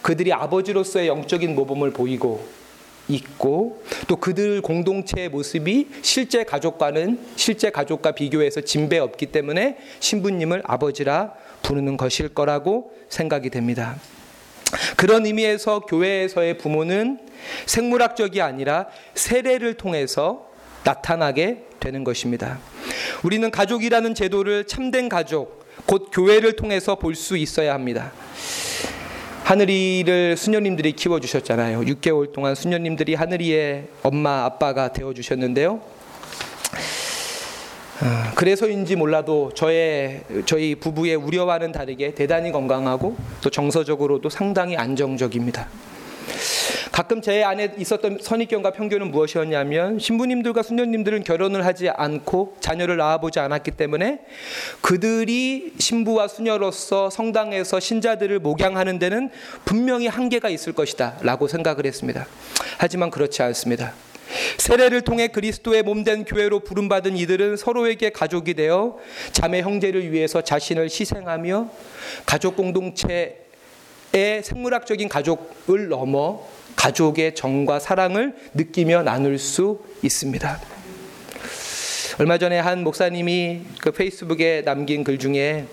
그들이 0.02 0.32
아버지로서의 0.32 1.08
영적인 1.08 1.54
모범을 1.54 1.92
보이고 1.92 2.46
있고 3.08 3.82
또 4.06 4.16
그들 4.16 4.62
공동체의 4.62 5.30
모습이 5.30 5.88
실제 6.02 6.44
가족과는 6.44 7.18
실제 7.36 7.70
가족과 7.70 8.12
비교해서 8.12 8.60
진배 8.60 8.98
없기 8.98 9.26
때문에 9.26 9.78
신부님을 10.00 10.62
아버지라 10.64 11.32
부르는 11.62 11.96
것일 11.96 12.28
거라고 12.28 12.92
생각이 13.08 13.50
됩니다. 13.50 13.96
그런 14.96 15.24
의미에서 15.26 15.80
교회에서의 15.80 16.58
부모는 16.58 17.18
생물학적이 17.66 18.42
아니라 18.42 18.86
세례를 19.14 19.74
통해서 19.74 20.46
나타나게 20.84 21.64
되는 21.80 22.04
것입니다. 22.04 22.58
우리는 23.22 23.50
가족이라는 23.50 24.14
제도를 24.14 24.64
참된 24.64 25.08
가족, 25.08 25.64
곧 25.86 26.10
교회를 26.12 26.56
통해서 26.56 26.96
볼 26.96 27.14
수 27.14 27.36
있어야 27.36 27.74
합니다. 27.74 28.12
하늘이를 29.44 30.36
수녀님들이 30.36 30.92
키워주셨잖아요. 30.92 31.80
6개월 31.80 32.32
동안 32.32 32.54
수녀님들이 32.54 33.14
하늘이의 33.14 33.88
엄마, 34.02 34.44
아빠가 34.44 34.92
되어주셨는데요. 34.92 35.80
아, 38.00 38.32
그래서인지 38.36 38.94
몰라도 38.94 39.50
저의 39.54 40.22
저희 40.46 40.74
부부의 40.74 41.16
우려와는 41.16 41.72
다르게 41.72 42.14
대단히 42.14 42.52
건강하고 42.52 43.16
또 43.40 43.50
정서적으로도 43.50 44.28
상당히 44.28 44.76
안정적입니다. 44.76 45.68
가끔 46.98 47.22
제 47.22 47.44
안에 47.44 47.74
있었던 47.78 48.18
선입견과 48.20 48.72
편견은 48.72 49.12
무엇이었냐면 49.12 50.00
신부님들과 50.00 50.64
수녀님들은 50.64 51.22
결혼을 51.22 51.64
하지 51.64 51.88
않고 51.88 52.56
자녀를 52.58 52.96
낳아보지 52.96 53.38
않았기 53.38 53.70
때문에 53.70 54.18
그들이 54.80 55.74
신부와 55.78 56.26
수녀로서 56.26 57.08
성당에서 57.08 57.78
신자들을 57.78 58.40
목양하는 58.40 58.98
데는 58.98 59.30
분명히 59.64 60.08
한계가 60.08 60.48
있을 60.48 60.72
것이다 60.72 61.18
라고 61.22 61.46
생각을 61.46 61.86
했습니다. 61.86 62.26
하지만 62.78 63.10
그렇지 63.10 63.44
않습니다. 63.44 63.94
세례를 64.56 65.02
통해 65.02 65.28
그리스도의 65.28 65.84
몸된 65.84 66.24
교회로 66.24 66.58
부름받은 66.64 67.16
이들은 67.16 67.58
서로에게 67.58 68.10
가족이 68.10 68.54
되어 68.54 68.98
자매 69.30 69.62
형제를 69.62 70.10
위해서 70.10 70.42
자신을 70.42 70.86
희생하며 70.86 71.70
가족 72.26 72.56
공동체의 72.56 73.36
생물학적인 74.42 75.08
가족을 75.08 75.86
넘어 75.86 76.57
가족의 76.78 77.34
정과 77.34 77.80
사랑을 77.80 78.34
느끼며 78.54 79.02
나눌 79.02 79.36
수 79.38 79.80
있습니다. 80.02 80.60
얼마 82.20 82.38
전에 82.38 82.58
한 82.58 82.84
목사님이 82.84 83.62
그 83.80 83.90
페이스북에 83.90 84.62
남긴 84.64 85.02
글 85.02 85.18
중에 85.18 85.66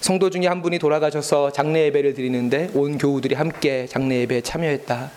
성도 0.00 0.30
중에 0.30 0.46
한 0.46 0.62
분이 0.62 0.78
돌아가셔서 0.78 1.52
장례 1.52 1.84
예배를 1.86 2.14
드리는데 2.14 2.70
온 2.74 2.96
교우들이 2.96 3.34
함께 3.34 3.86
장례 3.86 4.20
예배에 4.20 4.40
참여했다. 4.40 5.10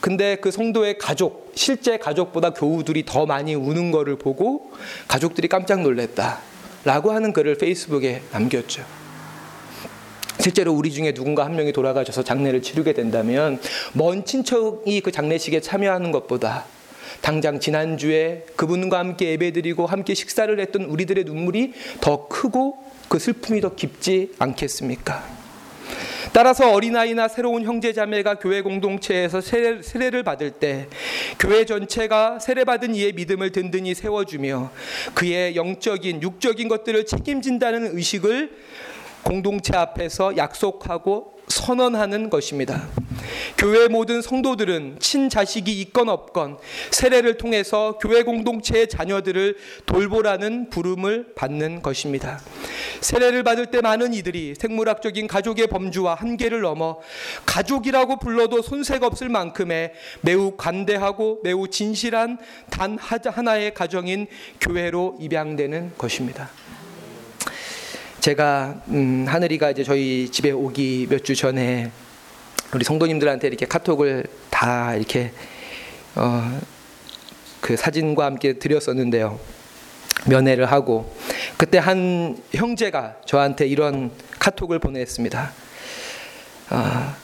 근데 0.00 0.36
그 0.36 0.50
성도의 0.50 0.98
가족, 0.98 1.52
실제 1.54 1.96
가족보다 1.96 2.50
교우들이 2.50 3.04
더 3.06 3.24
많이 3.24 3.54
우는 3.54 3.92
거를 3.92 4.16
보고 4.16 4.72
가족들이 5.08 5.48
깜짝 5.48 5.80
놀랐다. 5.80 6.40
라고 6.84 7.12
하는 7.12 7.32
글을 7.32 7.56
페이스북에 7.56 8.22
남겼죠. 8.32 8.84
실제로 10.42 10.72
우리 10.72 10.90
중에 10.90 11.14
누군가 11.14 11.44
한 11.44 11.54
명이 11.54 11.72
돌아가셔서 11.72 12.24
장례를 12.24 12.62
치르게 12.62 12.94
된다면 12.94 13.60
먼 13.92 14.24
친척이 14.24 15.00
그 15.00 15.12
장례식에 15.12 15.60
참여하는 15.60 16.10
것보다 16.10 16.64
당장 17.20 17.60
지난주에 17.60 18.46
그분과 18.56 18.98
함께 18.98 19.30
예배드리고 19.30 19.86
함께 19.86 20.14
식사를 20.14 20.58
했던 20.58 20.82
우리들의 20.82 21.22
눈물이 21.22 21.74
더 22.00 22.26
크고 22.26 22.76
그 23.08 23.20
슬픔이 23.20 23.60
더 23.60 23.76
깊지 23.76 24.32
않겠습니까? 24.40 25.42
따라서 26.32 26.72
어린아이나 26.72 27.28
새로운 27.28 27.62
형제자매가 27.62 28.40
교회 28.40 28.62
공동체에서 28.62 29.40
세례, 29.40 29.80
세례를 29.80 30.24
받을 30.24 30.50
때 30.50 30.88
교회 31.38 31.64
전체가 31.64 32.40
세례받은 32.40 32.96
이의 32.96 33.12
믿음을 33.12 33.52
든든히 33.52 33.94
세워주며 33.94 34.72
그의 35.14 35.54
영적인, 35.54 36.22
육적인 36.22 36.66
것들을 36.66 37.06
책임진다는 37.06 37.96
의식을 37.96 38.50
공동체 39.22 39.76
앞에서 39.76 40.36
약속하고 40.36 41.32
선언하는 41.48 42.30
것입니다. 42.30 42.88
교회 43.58 43.86
모든 43.88 44.22
성도들은 44.22 44.96
친자식이 44.98 45.80
있건 45.82 46.08
없건 46.08 46.58
세례를 46.90 47.36
통해서 47.36 47.98
교회 48.00 48.22
공동체의 48.22 48.88
자녀들을 48.88 49.56
돌보라는 49.86 50.70
부름을 50.70 51.34
받는 51.34 51.82
것입니다. 51.82 52.40
세례를 53.00 53.42
받을 53.42 53.66
때 53.66 53.80
많은 53.80 54.14
이들이 54.14 54.54
생물학적인 54.58 55.26
가족의 55.26 55.66
범주와 55.66 56.14
한계를 56.14 56.62
넘어 56.62 56.98
가족이라고 57.46 58.18
불러도 58.18 58.62
손색 58.62 59.02
없을 59.02 59.28
만큼의 59.28 59.92
매우 60.22 60.56
관대하고 60.56 61.40
매우 61.42 61.68
진실한 61.68 62.38
단 62.70 62.98
하나의 62.98 63.74
가정인 63.74 64.26
교회로 64.60 65.18
입양되는 65.20 65.92
것입니다. 65.98 66.50
제가 68.22 68.80
음, 68.86 69.26
하늘이가 69.28 69.72
이제 69.72 69.82
저희 69.82 70.28
집에 70.30 70.52
오기 70.52 71.08
몇 71.10 71.24
주 71.24 71.34
전에 71.34 71.90
우리 72.72 72.84
성도님들한테 72.84 73.48
이렇게 73.48 73.66
카톡을 73.66 74.26
다 74.48 74.94
이렇게 74.94 75.32
어, 76.14 76.60
그 77.60 77.76
사진과 77.76 78.24
함께 78.24 78.52
드렸었는데요. 78.60 79.40
면회를 80.28 80.66
하고 80.70 81.12
그때 81.56 81.78
한 81.78 82.40
형제가 82.54 83.16
저한테 83.24 83.66
이런 83.66 84.12
카톡을 84.38 84.78
보냈습니다. 84.78 85.52
아, 86.70 87.16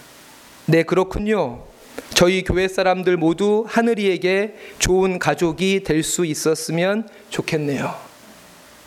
네 0.67 0.83
그렇군요. 0.83 1.63
저희 2.11 2.43
교회 2.43 2.67
사람들 2.67 3.17
모두 3.17 3.65
하늘이에게 3.69 4.57
좋은 4.81 5.21
가족이 5.21 5.85
될 5.85 6.03
수 6.03 6.27
있었으면 6.27 7.09
좋겠네요. 7.31 7.95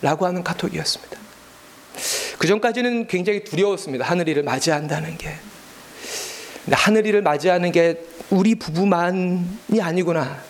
라고 0.02 0.26
하는 0.26 0.44
카톡이었습니다. 0.44 1.21
그 2.42 2.48
전까지는 2.48 3.06
굉장히 3.06 3.44
두려웠습니다. 3.44 4.04
하늘이를 4.04 4.42
맞이한다는 4.42 5.16
게. 5.16 5.30
하늘이를 6.72 7.22
맞이하는 7.22 7.72
게 7.72 8.02
우리 8.32 8.56
부부만이 8.56 9.80
아니구나. 9.80 10.42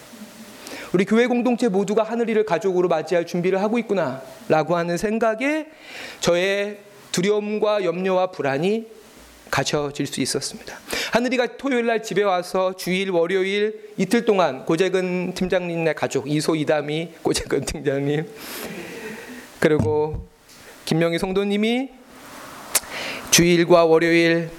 우리 0.94 1.04
교회 1.04 1.28
공동체 1.28 1.68
모두가 1.68 2.04
하늘이를 2.04 2.46
가족으로 2.46 2.88
맞이할 2.88 3.26
준비를 3.26 3.62
하고 3.62 3.78
있구나. 3.78 4.22
라고 4.48 4.78
하는 4.78 4.96
생각에 4.96 5.68
저의 6.22 6.78
두려움과 7.12 7.84
염려와 7.84 8.28
불안이 8.32 8.88
가져질 9.50 10.08
수 10.08 10.22
있었습니다. 10.22 10.80
하늘이가 11.12 11.58
토요일 11.58 11.88
날 11.88 12.02
집에 12.02 12.24
와서 12.24 12.74
주일, 12.78 13.10
월요일 13.10 13.92
이틀 13.98 14.24
동안 14.24 14.66
고재근 14.66 15.34
팀장님네 15.34 15.92
가족 15.96 16.32
이소 16.32 16.56
이담이 16.56 17.16
고재근 17.22 17.66
팀장님 17.66 18.30
그리고 19.60 20.31
김명희 20.92 21.20
성도님이 21.20 21.88
주일과 23.30 23.86
월요일 23.86 24.50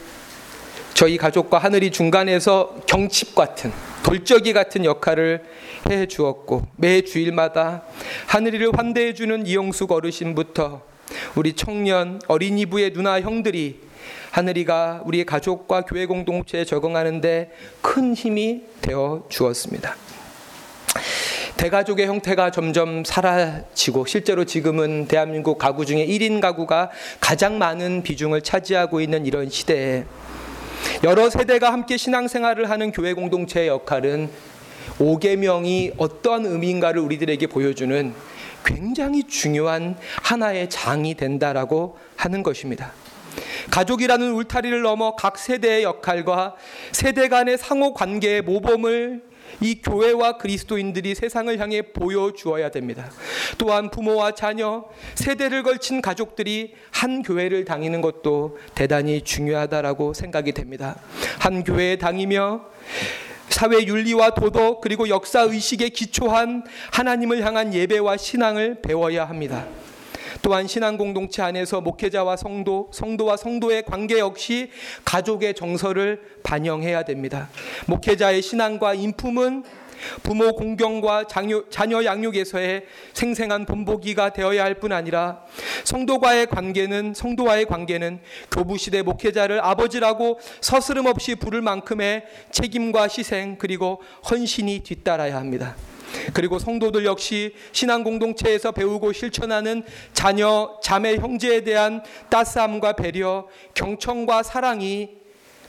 저희 0.95 1.19
가족과 1.19 1.59
하늘이 1.59 1.91
중간에서 1.91 2.81
경칩 2.87 3.35
같은 3.35 3.71
돌적이 4.03 4.55
같은 4.55 4.87
역할을 4.87 5.45
해 5.91 6.07
주었고 6.07 6.63
매 6.77 7.03
주일마다 7.03 7.83
하늘이를 8.29 8.71
환대해 8.73 9.13
주는 9.13 9.47
이영숙 9.47 9.93
어르신부터 9.93 10.81
우리 11.35 11.53
청년 11.53 12.19
어린이부의 12.29 12.95
누나 12.95 13.21
형들이 13.21 13.81
하늘이가 14.31 15.03
우리의 15.05 15.27
가족과 15.27 15.83
교회 15.83 16.07
공동체에 16.07 16.65
적응하는데 16.65 17.51
큰 17.83 18.15
힘이 18.15 18.63
되어 18.81 19.27
주었습니다. 19.29 19.97
대가족의 21.63 22.09
형태가 22.09 22.51
점점 22.51 23.05
사라지고 23.05 24.05
실제로 24.07 24.45
지금은 24.45 25.07
대한민국 25.07 25.59
가구 25.59 25.87
중에 25.87 26.05
1인 26.05 26.41
가구가 26.41 26.91
가장 27.21 27.57
많은 27.57 28.03
비중을 28.03 28.41
차지하고 28.41 29.01
있는 29.01 29.27
이런 29.27 29.49
시대에 29.49 30.05
여러 31.05 31.31
세대가 31.31 31.73
함께 31.73 31.97
신앙생활을 31.97 32.69
하는 32.69 32.91
교회 32.91 33.13
공동체의 33.13 33.69
역할은 33.69 34.29
5계명이 34.99 35.93
어떤 35.99 36.47
의미인가를 36.47 37.01
우리들에게 37.01 37.47
보여주는 37.47 38.13
굉장히 38.65 39.23
중요한 39.23 39.97
하나의 40.21 40.69
장이 40.69 41.15
된다라고 41.15 41.97
하는 42.17 42.43
것입니다. 42.43 42.91
가족이라는 43.71 44.33
울타리를 44.33 44.83
넘어 44.83 45.15
각 45.15 45.39
세대의 45.39 45.85
역할과 45.85 46.57
세대 46.91 47.29
간의 47.29 47.57
상호 47.57 47.95
관계의 47.95 48.43
모범을 48.43 49.32
이 49.61 49.81
교회와 49.83 50.39
그리스도인들이 50.39 51.15
세상을 51.15 51.57
향해 51.59 51.83
보여주어야 51.83 52.71
됩니다. 52.71 53.11
또한 53.59 53.91
부모와 53.91 54.33
자녀, 54.33 54.85
세대를 55.15 55.63
걸친 55.63 56.03
가족들이 56.03 56.75
한 56.91 57.23
교회를 57.23 57.65
다니는 57.65 58.01
것도 58.01 58.59
대단히 58.75 59.23
중요하다라고 59.23 60.15
생각이 60.15 60.53
됩니다. 60.53 60.97
한 61.39 61.65
교회에 61.65 61.97
다니며 61.97 62.67
사회 63.49 63.85
윤리와 63.85 64.31
도덕 64.31 64.81
그리고 64.81 65.09
역사 65.09 65.43
의식에 65.43 65.91
기초한 65.91 66.65
하나님을 66.91 67.45
향한 67.45 67.75
예배와 67.75 68.17
신앙을 68.17 68.81
배워야 68.83 69.25
합니다. 69.25 69.67
또한 70.41 70.67
신앙 70.67 70.97
공동체 70.97 71.43
안에서 71.43 71.81
목회자와 71.81 72.37
성도, 72.37 72.91
성도와 72.93 73.37
성도의 73.37 73.85
관계 73.85 74.19
역시 74.19 74.71
가족의 75.05 75.55
정서를 75.55 76.23
반영해야 76.43 77.03
됩니다. 77.03 77.51
목회자의 77.87 78.43
신앙과 78.43 78.95
인품은 78.95 79.65
부모 80.23 80.53
공경과 80.53 81.27
자녀, 81.27 81.63
자녀 81.71 82.05
양육에서의 82.05 82.87
생생한 83.13 83.67
본보기가 83.67 84.31
되어야 84.31 84.65
할 84.65 84.73
뿐 84.83 84.91
아니라 84.91 85.45
성도과의 85.85 86.47
관계는 86.47 87.15
성도와의 87.15 87.67
관계는 87.67 88.21
교부 88.51 88.79
시대 88.79 89.03
목회자를 89.03 89.61
아버지라고 89.63 90.41
서스름 90.61 91.07
없이 91.07 91.37
부를 91.37 91.63
만큼의 91.63 92.25
책임과 92.51 93.05
희생 93.05 93.57
그리고 93.59 94.03
헌신이 94.29 94.81
뒤따라야 94.81 95.37
합니다. 95.37 95.77
그리고 96.33 96.59
성도들 96.59 97.05
역시 97.05 97.55
신앙 97.73 98.03
공동체에서 98.05 98.73
배우고 98.73 99.13
실천하는 99.13 99.83
자녀, 100.13 100.79
자매, 100.83 101.17
형제에 101.17 101.63
대한 101.63 102.03
따스함과 102.29 102.95
배려, 102.95 103.49
경청과 103.75 104.43
사랑이 104.43 105.23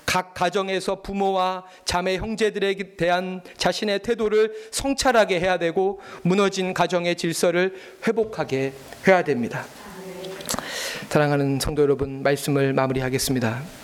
각 0.05 0.33
가정에서 0.33 1.01
부모와 1.01 1.63
자매 1.85 2.17
형제들에 2.17 2.75
대한 2.97 3.41
자신의 3.57 3.99
태도를 3.99 4.53
성찰하게 4.71 5.39
해야 5.39 5.57
되고 5.57 6.01
무너진 6.23 6.73
가정의 6.73 7.15
질서를 7.15 7.75
회복하게 8.05 8.73
해야 9.07 9.23
됩니다. 9.23 9.65
사랑하는 11.09 11.59
성도 11.59 11.81
여러분, 11.83 12.23
말씀을 12.23 12.73
마무리하겠습니다. 12.73 13.82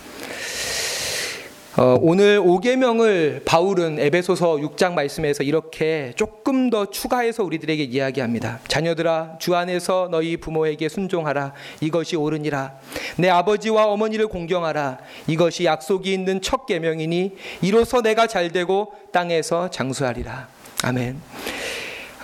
어, 1.77 1.97
오늘 2.01 2.39
5계명을 2.39 3.45
바울은 3.45 3.99
에베소서 3.99 4.55
6장 4.55 4.93
말씀에서 4.93 5.43
이렇게 5.43 6.13
조금 6.15 6.71
더 6.71 6.87
추가해서 6.87 7.43
우리들에게 7.43 7.83
이야기합니다. 7.83 8.59
자녀들아 8.67 9.37
주 9.39 9.55
안에서 9.55 10.07
너희 10.09 10.35
부모에게 10.37 10.89
순종하라 10.89 11.53
이것이 11.79 12.15
옳으니라 12.15 12.73
내 13.17 13.29
아버지와 13.29 13.85
어머니를 13.85 14.27
공경하라 14.27 14.97
이것이 15.27 15.65
약속이 15.65 16.11
있는 16.11 16.41
첫 16.41 16.65
계명이니 16.65 17.35
이로써 17.61 18.01
내가 18.01 18.25
잘되고 18.25 18.91
땅에서 19.11 19.69
장수하리라. 19.69 20.47
아멘. 20.83 21.21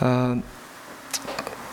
어, 0.01 0.41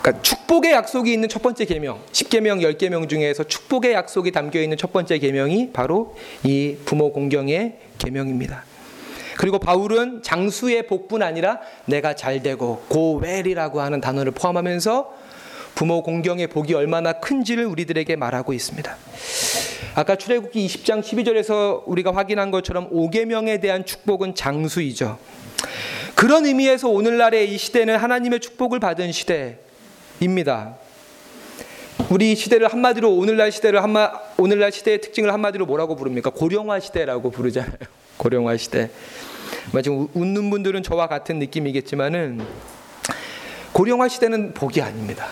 그러니까 0.03 0.21
축복의 0.23 0.73
약속이 0.73 1.13
있는 1.13 1.29
첫 1.29 1.43
번째 1.43 1.65
계명, 1.65 2.01
10계명, 2.11 2.61
10계명 2.61 3.09
중에서 3.09 3.45
축복의 3.45 3.93
약속이 3.93 4.33
담겨 4.33 4.61
있는 4.61 4.77
첫 4.77 4.93
번째 4.93 5.17
계명이 5.19 5.71
바로 5.73 6.17
이 6.43 6.77
부모 6.85 7.13
공경의 7.13 7.79
계명입니다. 7.99 8.65
그리고 9.39 9.61
바울은 9.61 10.23
장수의 10.23 10.89
복뿐 10.89 11.23
아니라 11.23 11.61
내가 11.87 12.17
잘 12.17 12.43
되고 12.43 12.83
고웰이라고 12.89 13.81
하는 13.81 14.01
단어를 14.01 14.33
포함하면서 14.33 15.15
부모 15.77 16.03
공경의 16.03 16.49
복이 16.49 16.75
얼마나 16.75 17.15
큰지를 17.15 17.65
우리들에게 17.65 18.17
말하고 18.17 18.53
있습니다. 18.53 18.97
아까 19.95 20.17
출애굽기 20.17 20.67
20장 20.67 21.01
12절에서 21.01 21.83
우리가 21.87 22.15
확인한 22.15 22.51
것처럼 22.51 22.91
5계명에 22.91 23.61
대한 23.61 23.87
축복은 23.87 24.35
장수이죠. 24.35 25.19
그런 26.15 26.45
의미에서 26.45 26.89
오늘날의 26.89 27.55
이 27.55 27.57
시대는 27.57 27.97
하나님의 27.97 28.41
축복을 28.41 28.81
받은 28.81 29.13
시대, 29.13 29.59
입니다. 30.23 30.77
우리 32.11 32.35
시대를 32.35 32.69
한마디로 32.69 33.15
오늘날 33.15 33.53
시대를 33.53 33.83
한마 33.83 34.13
오늘날 34.37 34.73
시대의 34.73 35.01
특징을 35.01 35.33
한마디로 35.33 35.67
뭐라고 35.67 35.97
부릅니까? 35.97 36.31
고령화 36.31 36.81
시대라고 36.81 37.31
부르잖아요. 37.31 37.73
고령화 38.19 38.57
시대. 38.57 38.91
지금 39.83 40.09
웃는 40.15 40.51
분들은 40.51 40.83
저와 40.83 41.09
같은 41.09 41.39
느낌이겠지만은 41.39 42.41
고령화 43.73 44.09
시대는 44.09 44.55
복이 44.55 44.83
아닙니다. 44.83 45.27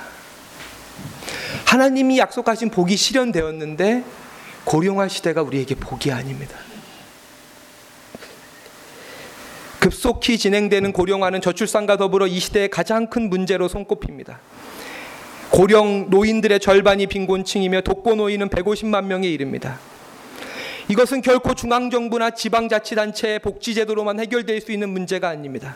하나님이 1.66 2.18
약속하신 2.18 2.70
복이 2.70 2.96
실현되었는데 2.96 4.04
고령화 4.64 5.08
시대가 5.08 5.42
우리에게 5.42 5.74
복이 5.74 6.10
아닙니다. 6.10 6.56
급속히 9.78 10.36
진행되는 10.36 10.92
고령화는 10.92 11.40
저출산과 11.40 11.96
더불어 11.96 12.26
이 12.26 12.38
시대의 12.38 12.68
가장 12.68 13.08
큰 13.08 13.30
문제로 13.30 13.66
손꼽힙니다. 13.66 14.40
고령 15.50 16.10
노인들의 16.10 16.60
절반이 16.60 17.08
빈곤층이며 17.08 17.80
독거 17.80 18.14
노인은 18.14 18.48
150만 18.50 19.06
명에 19.06 19.26
이릅니다. 19.26 19.80
이것은 20.88 21.22
결코 21.22 21.54
중앙정부나 21.54 22.30
지방자치단체의 22.30 23.40
복지제도로만 23.40 24.20
해결될 24.20 24.60
수 24.60 24.70
있는 24.70 24.90
문제가 24.90 25.28
아닙니다. 25.28 25.74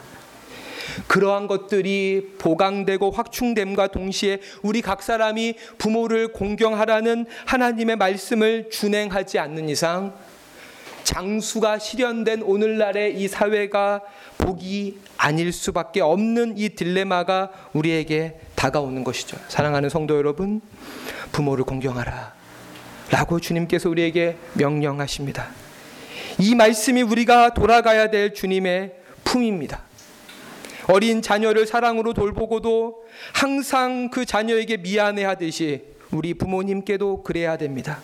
그러한 1.08 1.48
것들이 1.48 2.34
보강되고 2.38 3.10
확충됨과 3.10 3.88
동시에 3.88 4.38
우리 4.62 4.80
각 4.80 5.02
사람이 5.02 5.54
부모를 5.76 6.28
공경하라는 6.28 7.26
하나님의 7.44 7.96
말씀을 7.96 8.70
준행하지 8.70 9.40
않는 9.40 9.68
이상 9.68 10.14
장수가 11.04 11.78
실현된 11.78 12.42
오늘날의 12.42 13.20
이 13.20 13.28
사회가 13.28 14.00
복이 14.38 14.98
아닐 15.16 15.52
수밖에 15.52 16.00
없는 16.00 16.58
이 16.58 16.70
딜레마가 16.70 17.50
우리에게 17.72 18.40
다가오는 18.54 19.04
것이죠. 19.04 19.38
사랑하는 19.48 19.88
성도 19.88 20.16
여러분, 20.16 20.60
부모를 21.30 21.64
공경하라. 21.64 22.34
라고 23.10 23.38
주님께서 23.38 23.88
우리에게 23.90 24.36
명령하십니다. 24.54 25.48
이 26.38 26.54
말씀이 26.54 27.02
우리가 27.02 27.54
돌아가야 27.54 28.10
될 28.10 28.34
주님의 28.34 28.94
품입니다. 29.22 29.82
어린 30.88 31.22
자녀를 31.22 31.66
사랑으로 31.66 32.12
돌보고도 32.12 33.04
항상 33.32 34.10
그 34.10 34.24
자녀에게 34.24 34.78
미안해 34.78 35.24
하듯이 35.24 35.82
우리 36.10 36.34
부모님께도 36.34 37.22
그래야 37.22 37.56
됩니다. 37.56 38.00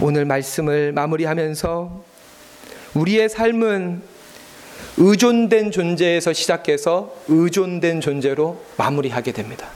오늘 0.00 0.26
말씀을 0.26 0.92
마무리하면서 0.92 2.04
우리의 2.94 3.28
삶은 3.28 4.02
의존된 4.98 5.70
존재에서 5.70 6.32
시작해서 6.32 7.14
의존된 7.28 8.00
존재로 8.00 8.62
마무리하게 8.76 9.32
됩니다. 9.32 9.68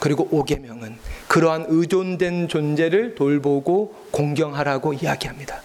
그리고 0.00 0.28
오계명은 0.30 0.96
그러한 1.28 1.66
의존된 1.68 2.48
존재를 2.48 3.14
돌보고 3.14 3.94
공경하라고 4.10 4.94
이야기합니다. 4.94 5.62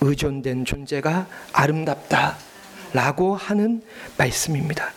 의존된 0.00 0.64
존재가 0.64 1.26
아름답다 1.52 2.36
라고 2.92 3.34
하는 3.34 3.82
말씀입니다. 4.16 4.92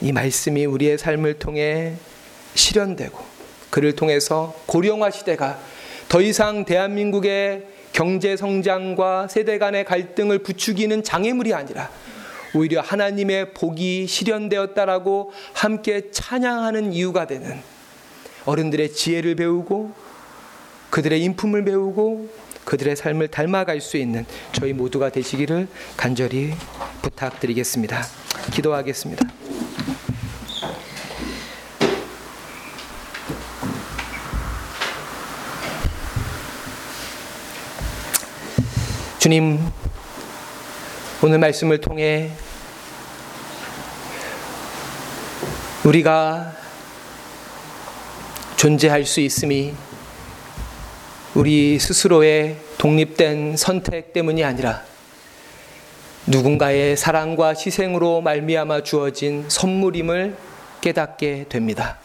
이 0.00 0.12
말씀이 0.12 0.64
우리의 0.64 0.96
삶을 0.98 1.38
통해 1.38 1.94
실현되고 2.54 3.18
그를 3.70 3.94
통해서 3.94 4.54
고령화 4.66 5.10
시대가 5.10 5.58
더 6.08 6.22
이상 6.22 6.64
대한민국의 6.64 7.66
경제 7.92 8.36
성장과 8.36 9.28
세대 9.28 9.58
간의 9.58 9.84
갈등을 9.84 10.38
부추기는 10.38 11.02
장애물이 11.02 11.52
아니라 11.52 11.90
오히려 12.54 12.80
하나님의 12.80 13.52
복이 13.52 14.06
실현되었다라고 14.06 15.32
함께 15.52 16.10
찬양하는 16.10 16.92
이유가 16.92 17.26
되는 17.26 17.60
어른들의 18.46 18.92
지혜를 18.92 19.34
배우고 19.34 19.92
그들의 20.90 21.22
인품을 21.22 21.64
배우고 21.64 22.28
그들의 22.64 22.96
삶을 22.96 23.28
닮아갈 23.28 23.80
수 23.80 23.98
있는 23.98 24.24
저희 24.52 24.72
모두가 24.72 25.10
되시기를 25.10 25.68
간절히 25.96 26.52
부탁드리겠습니다. 27.02 28.02
기도하겠습니다. 28.52 29.37
주님, 39.28 39.60
오늘 41.22 41.38
말씀을 41.38 41.82
통해 41.82 42.30
우리가 45.84 46.54
존재할 48.56 49.04
수 49.04 49.20
있음이 49.20 49.74
우리 51.34 51.78
스스로의 51.78 52.56
독립된 52.78 53.58
선택 53.58 54.14
때문이 54.14 54.44
아니라 54.44 54.82
누군가의 56.26 56.96
사랑과 56.96 57.48
희생으로 57.48 58.22
말미암아 58.22 58.82
주어진 58.82 59.44
선물임을 59.48 60.38
깨닫게 60.80 61.48
됩니다. 61.50 61.98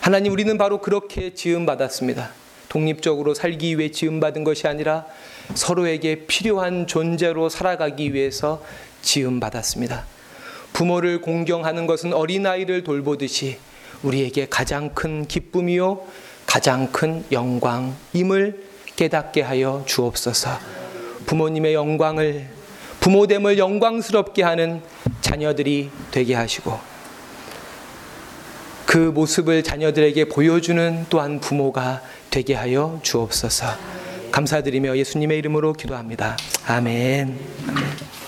하나님 0.00 0.32
우리는 0.32 0.58
바로 0.58 0.80
그렇게 0.80 1.32
지음 1.32 1.64
받았습니다. 1.64 2.41
독립적으로 2.72 3.34
살기 3.34 3.78
위해 3.78 3.90
지음 3.90 4.18
받은 4.18 4.44
것이 4.44 4.66
아니라 4.66 5.04
서로에게 5.54 6.24
필요한 6.26 6.86
존재로 6.86 7.50
살아가기 7.50 8.14
위해서 8.14 8.64
지음 9.02 9.40
받았습니다. 9.40 10.06
부모를 10.72 11.20
공경하는 11.20 11.86
것은 11.86 12.14
어린아이를 12.14 12.82
돌보듯이 12.82 13.58
우리에게 14.02 14.46
가장 14.48 14.94
큰 14.94 15.26
기쁨이요 15.26 16.00
가장 16.46 16.90
큰 16.90 17.22
영광임을 17.30 18.64
깨닫게 18.96 19.42
하여 19.42 19.82
주옵소서. 19.84 20.58
부모님의 21.26 21.74
영광을 21.74 22.48
부모됨을 23.00 23.58
영광스럽게 23.58 24.44
하는 24.44 24.80
자녀들이 25.20 25.90
되게 26.10 26.32
하시고 26.32 26.78
그 28.86 28.96
모습을 28.96 29.62
자녀들에게 29.62 30.26
보여주는 30.26 31.06
또한 31.10 31.38
부모가 31.38 32.00
되게 32.32 32.54
하여 32.54 32.98
주옵소서. 33.02 33.66
감사드리며 34.32 34.96
예수님의 34.96 35.38
이름으로 35.38 35.74
기도합니다. 35.74 36.38
아멘. 36.66 37.38
아멘. 37.68 38.21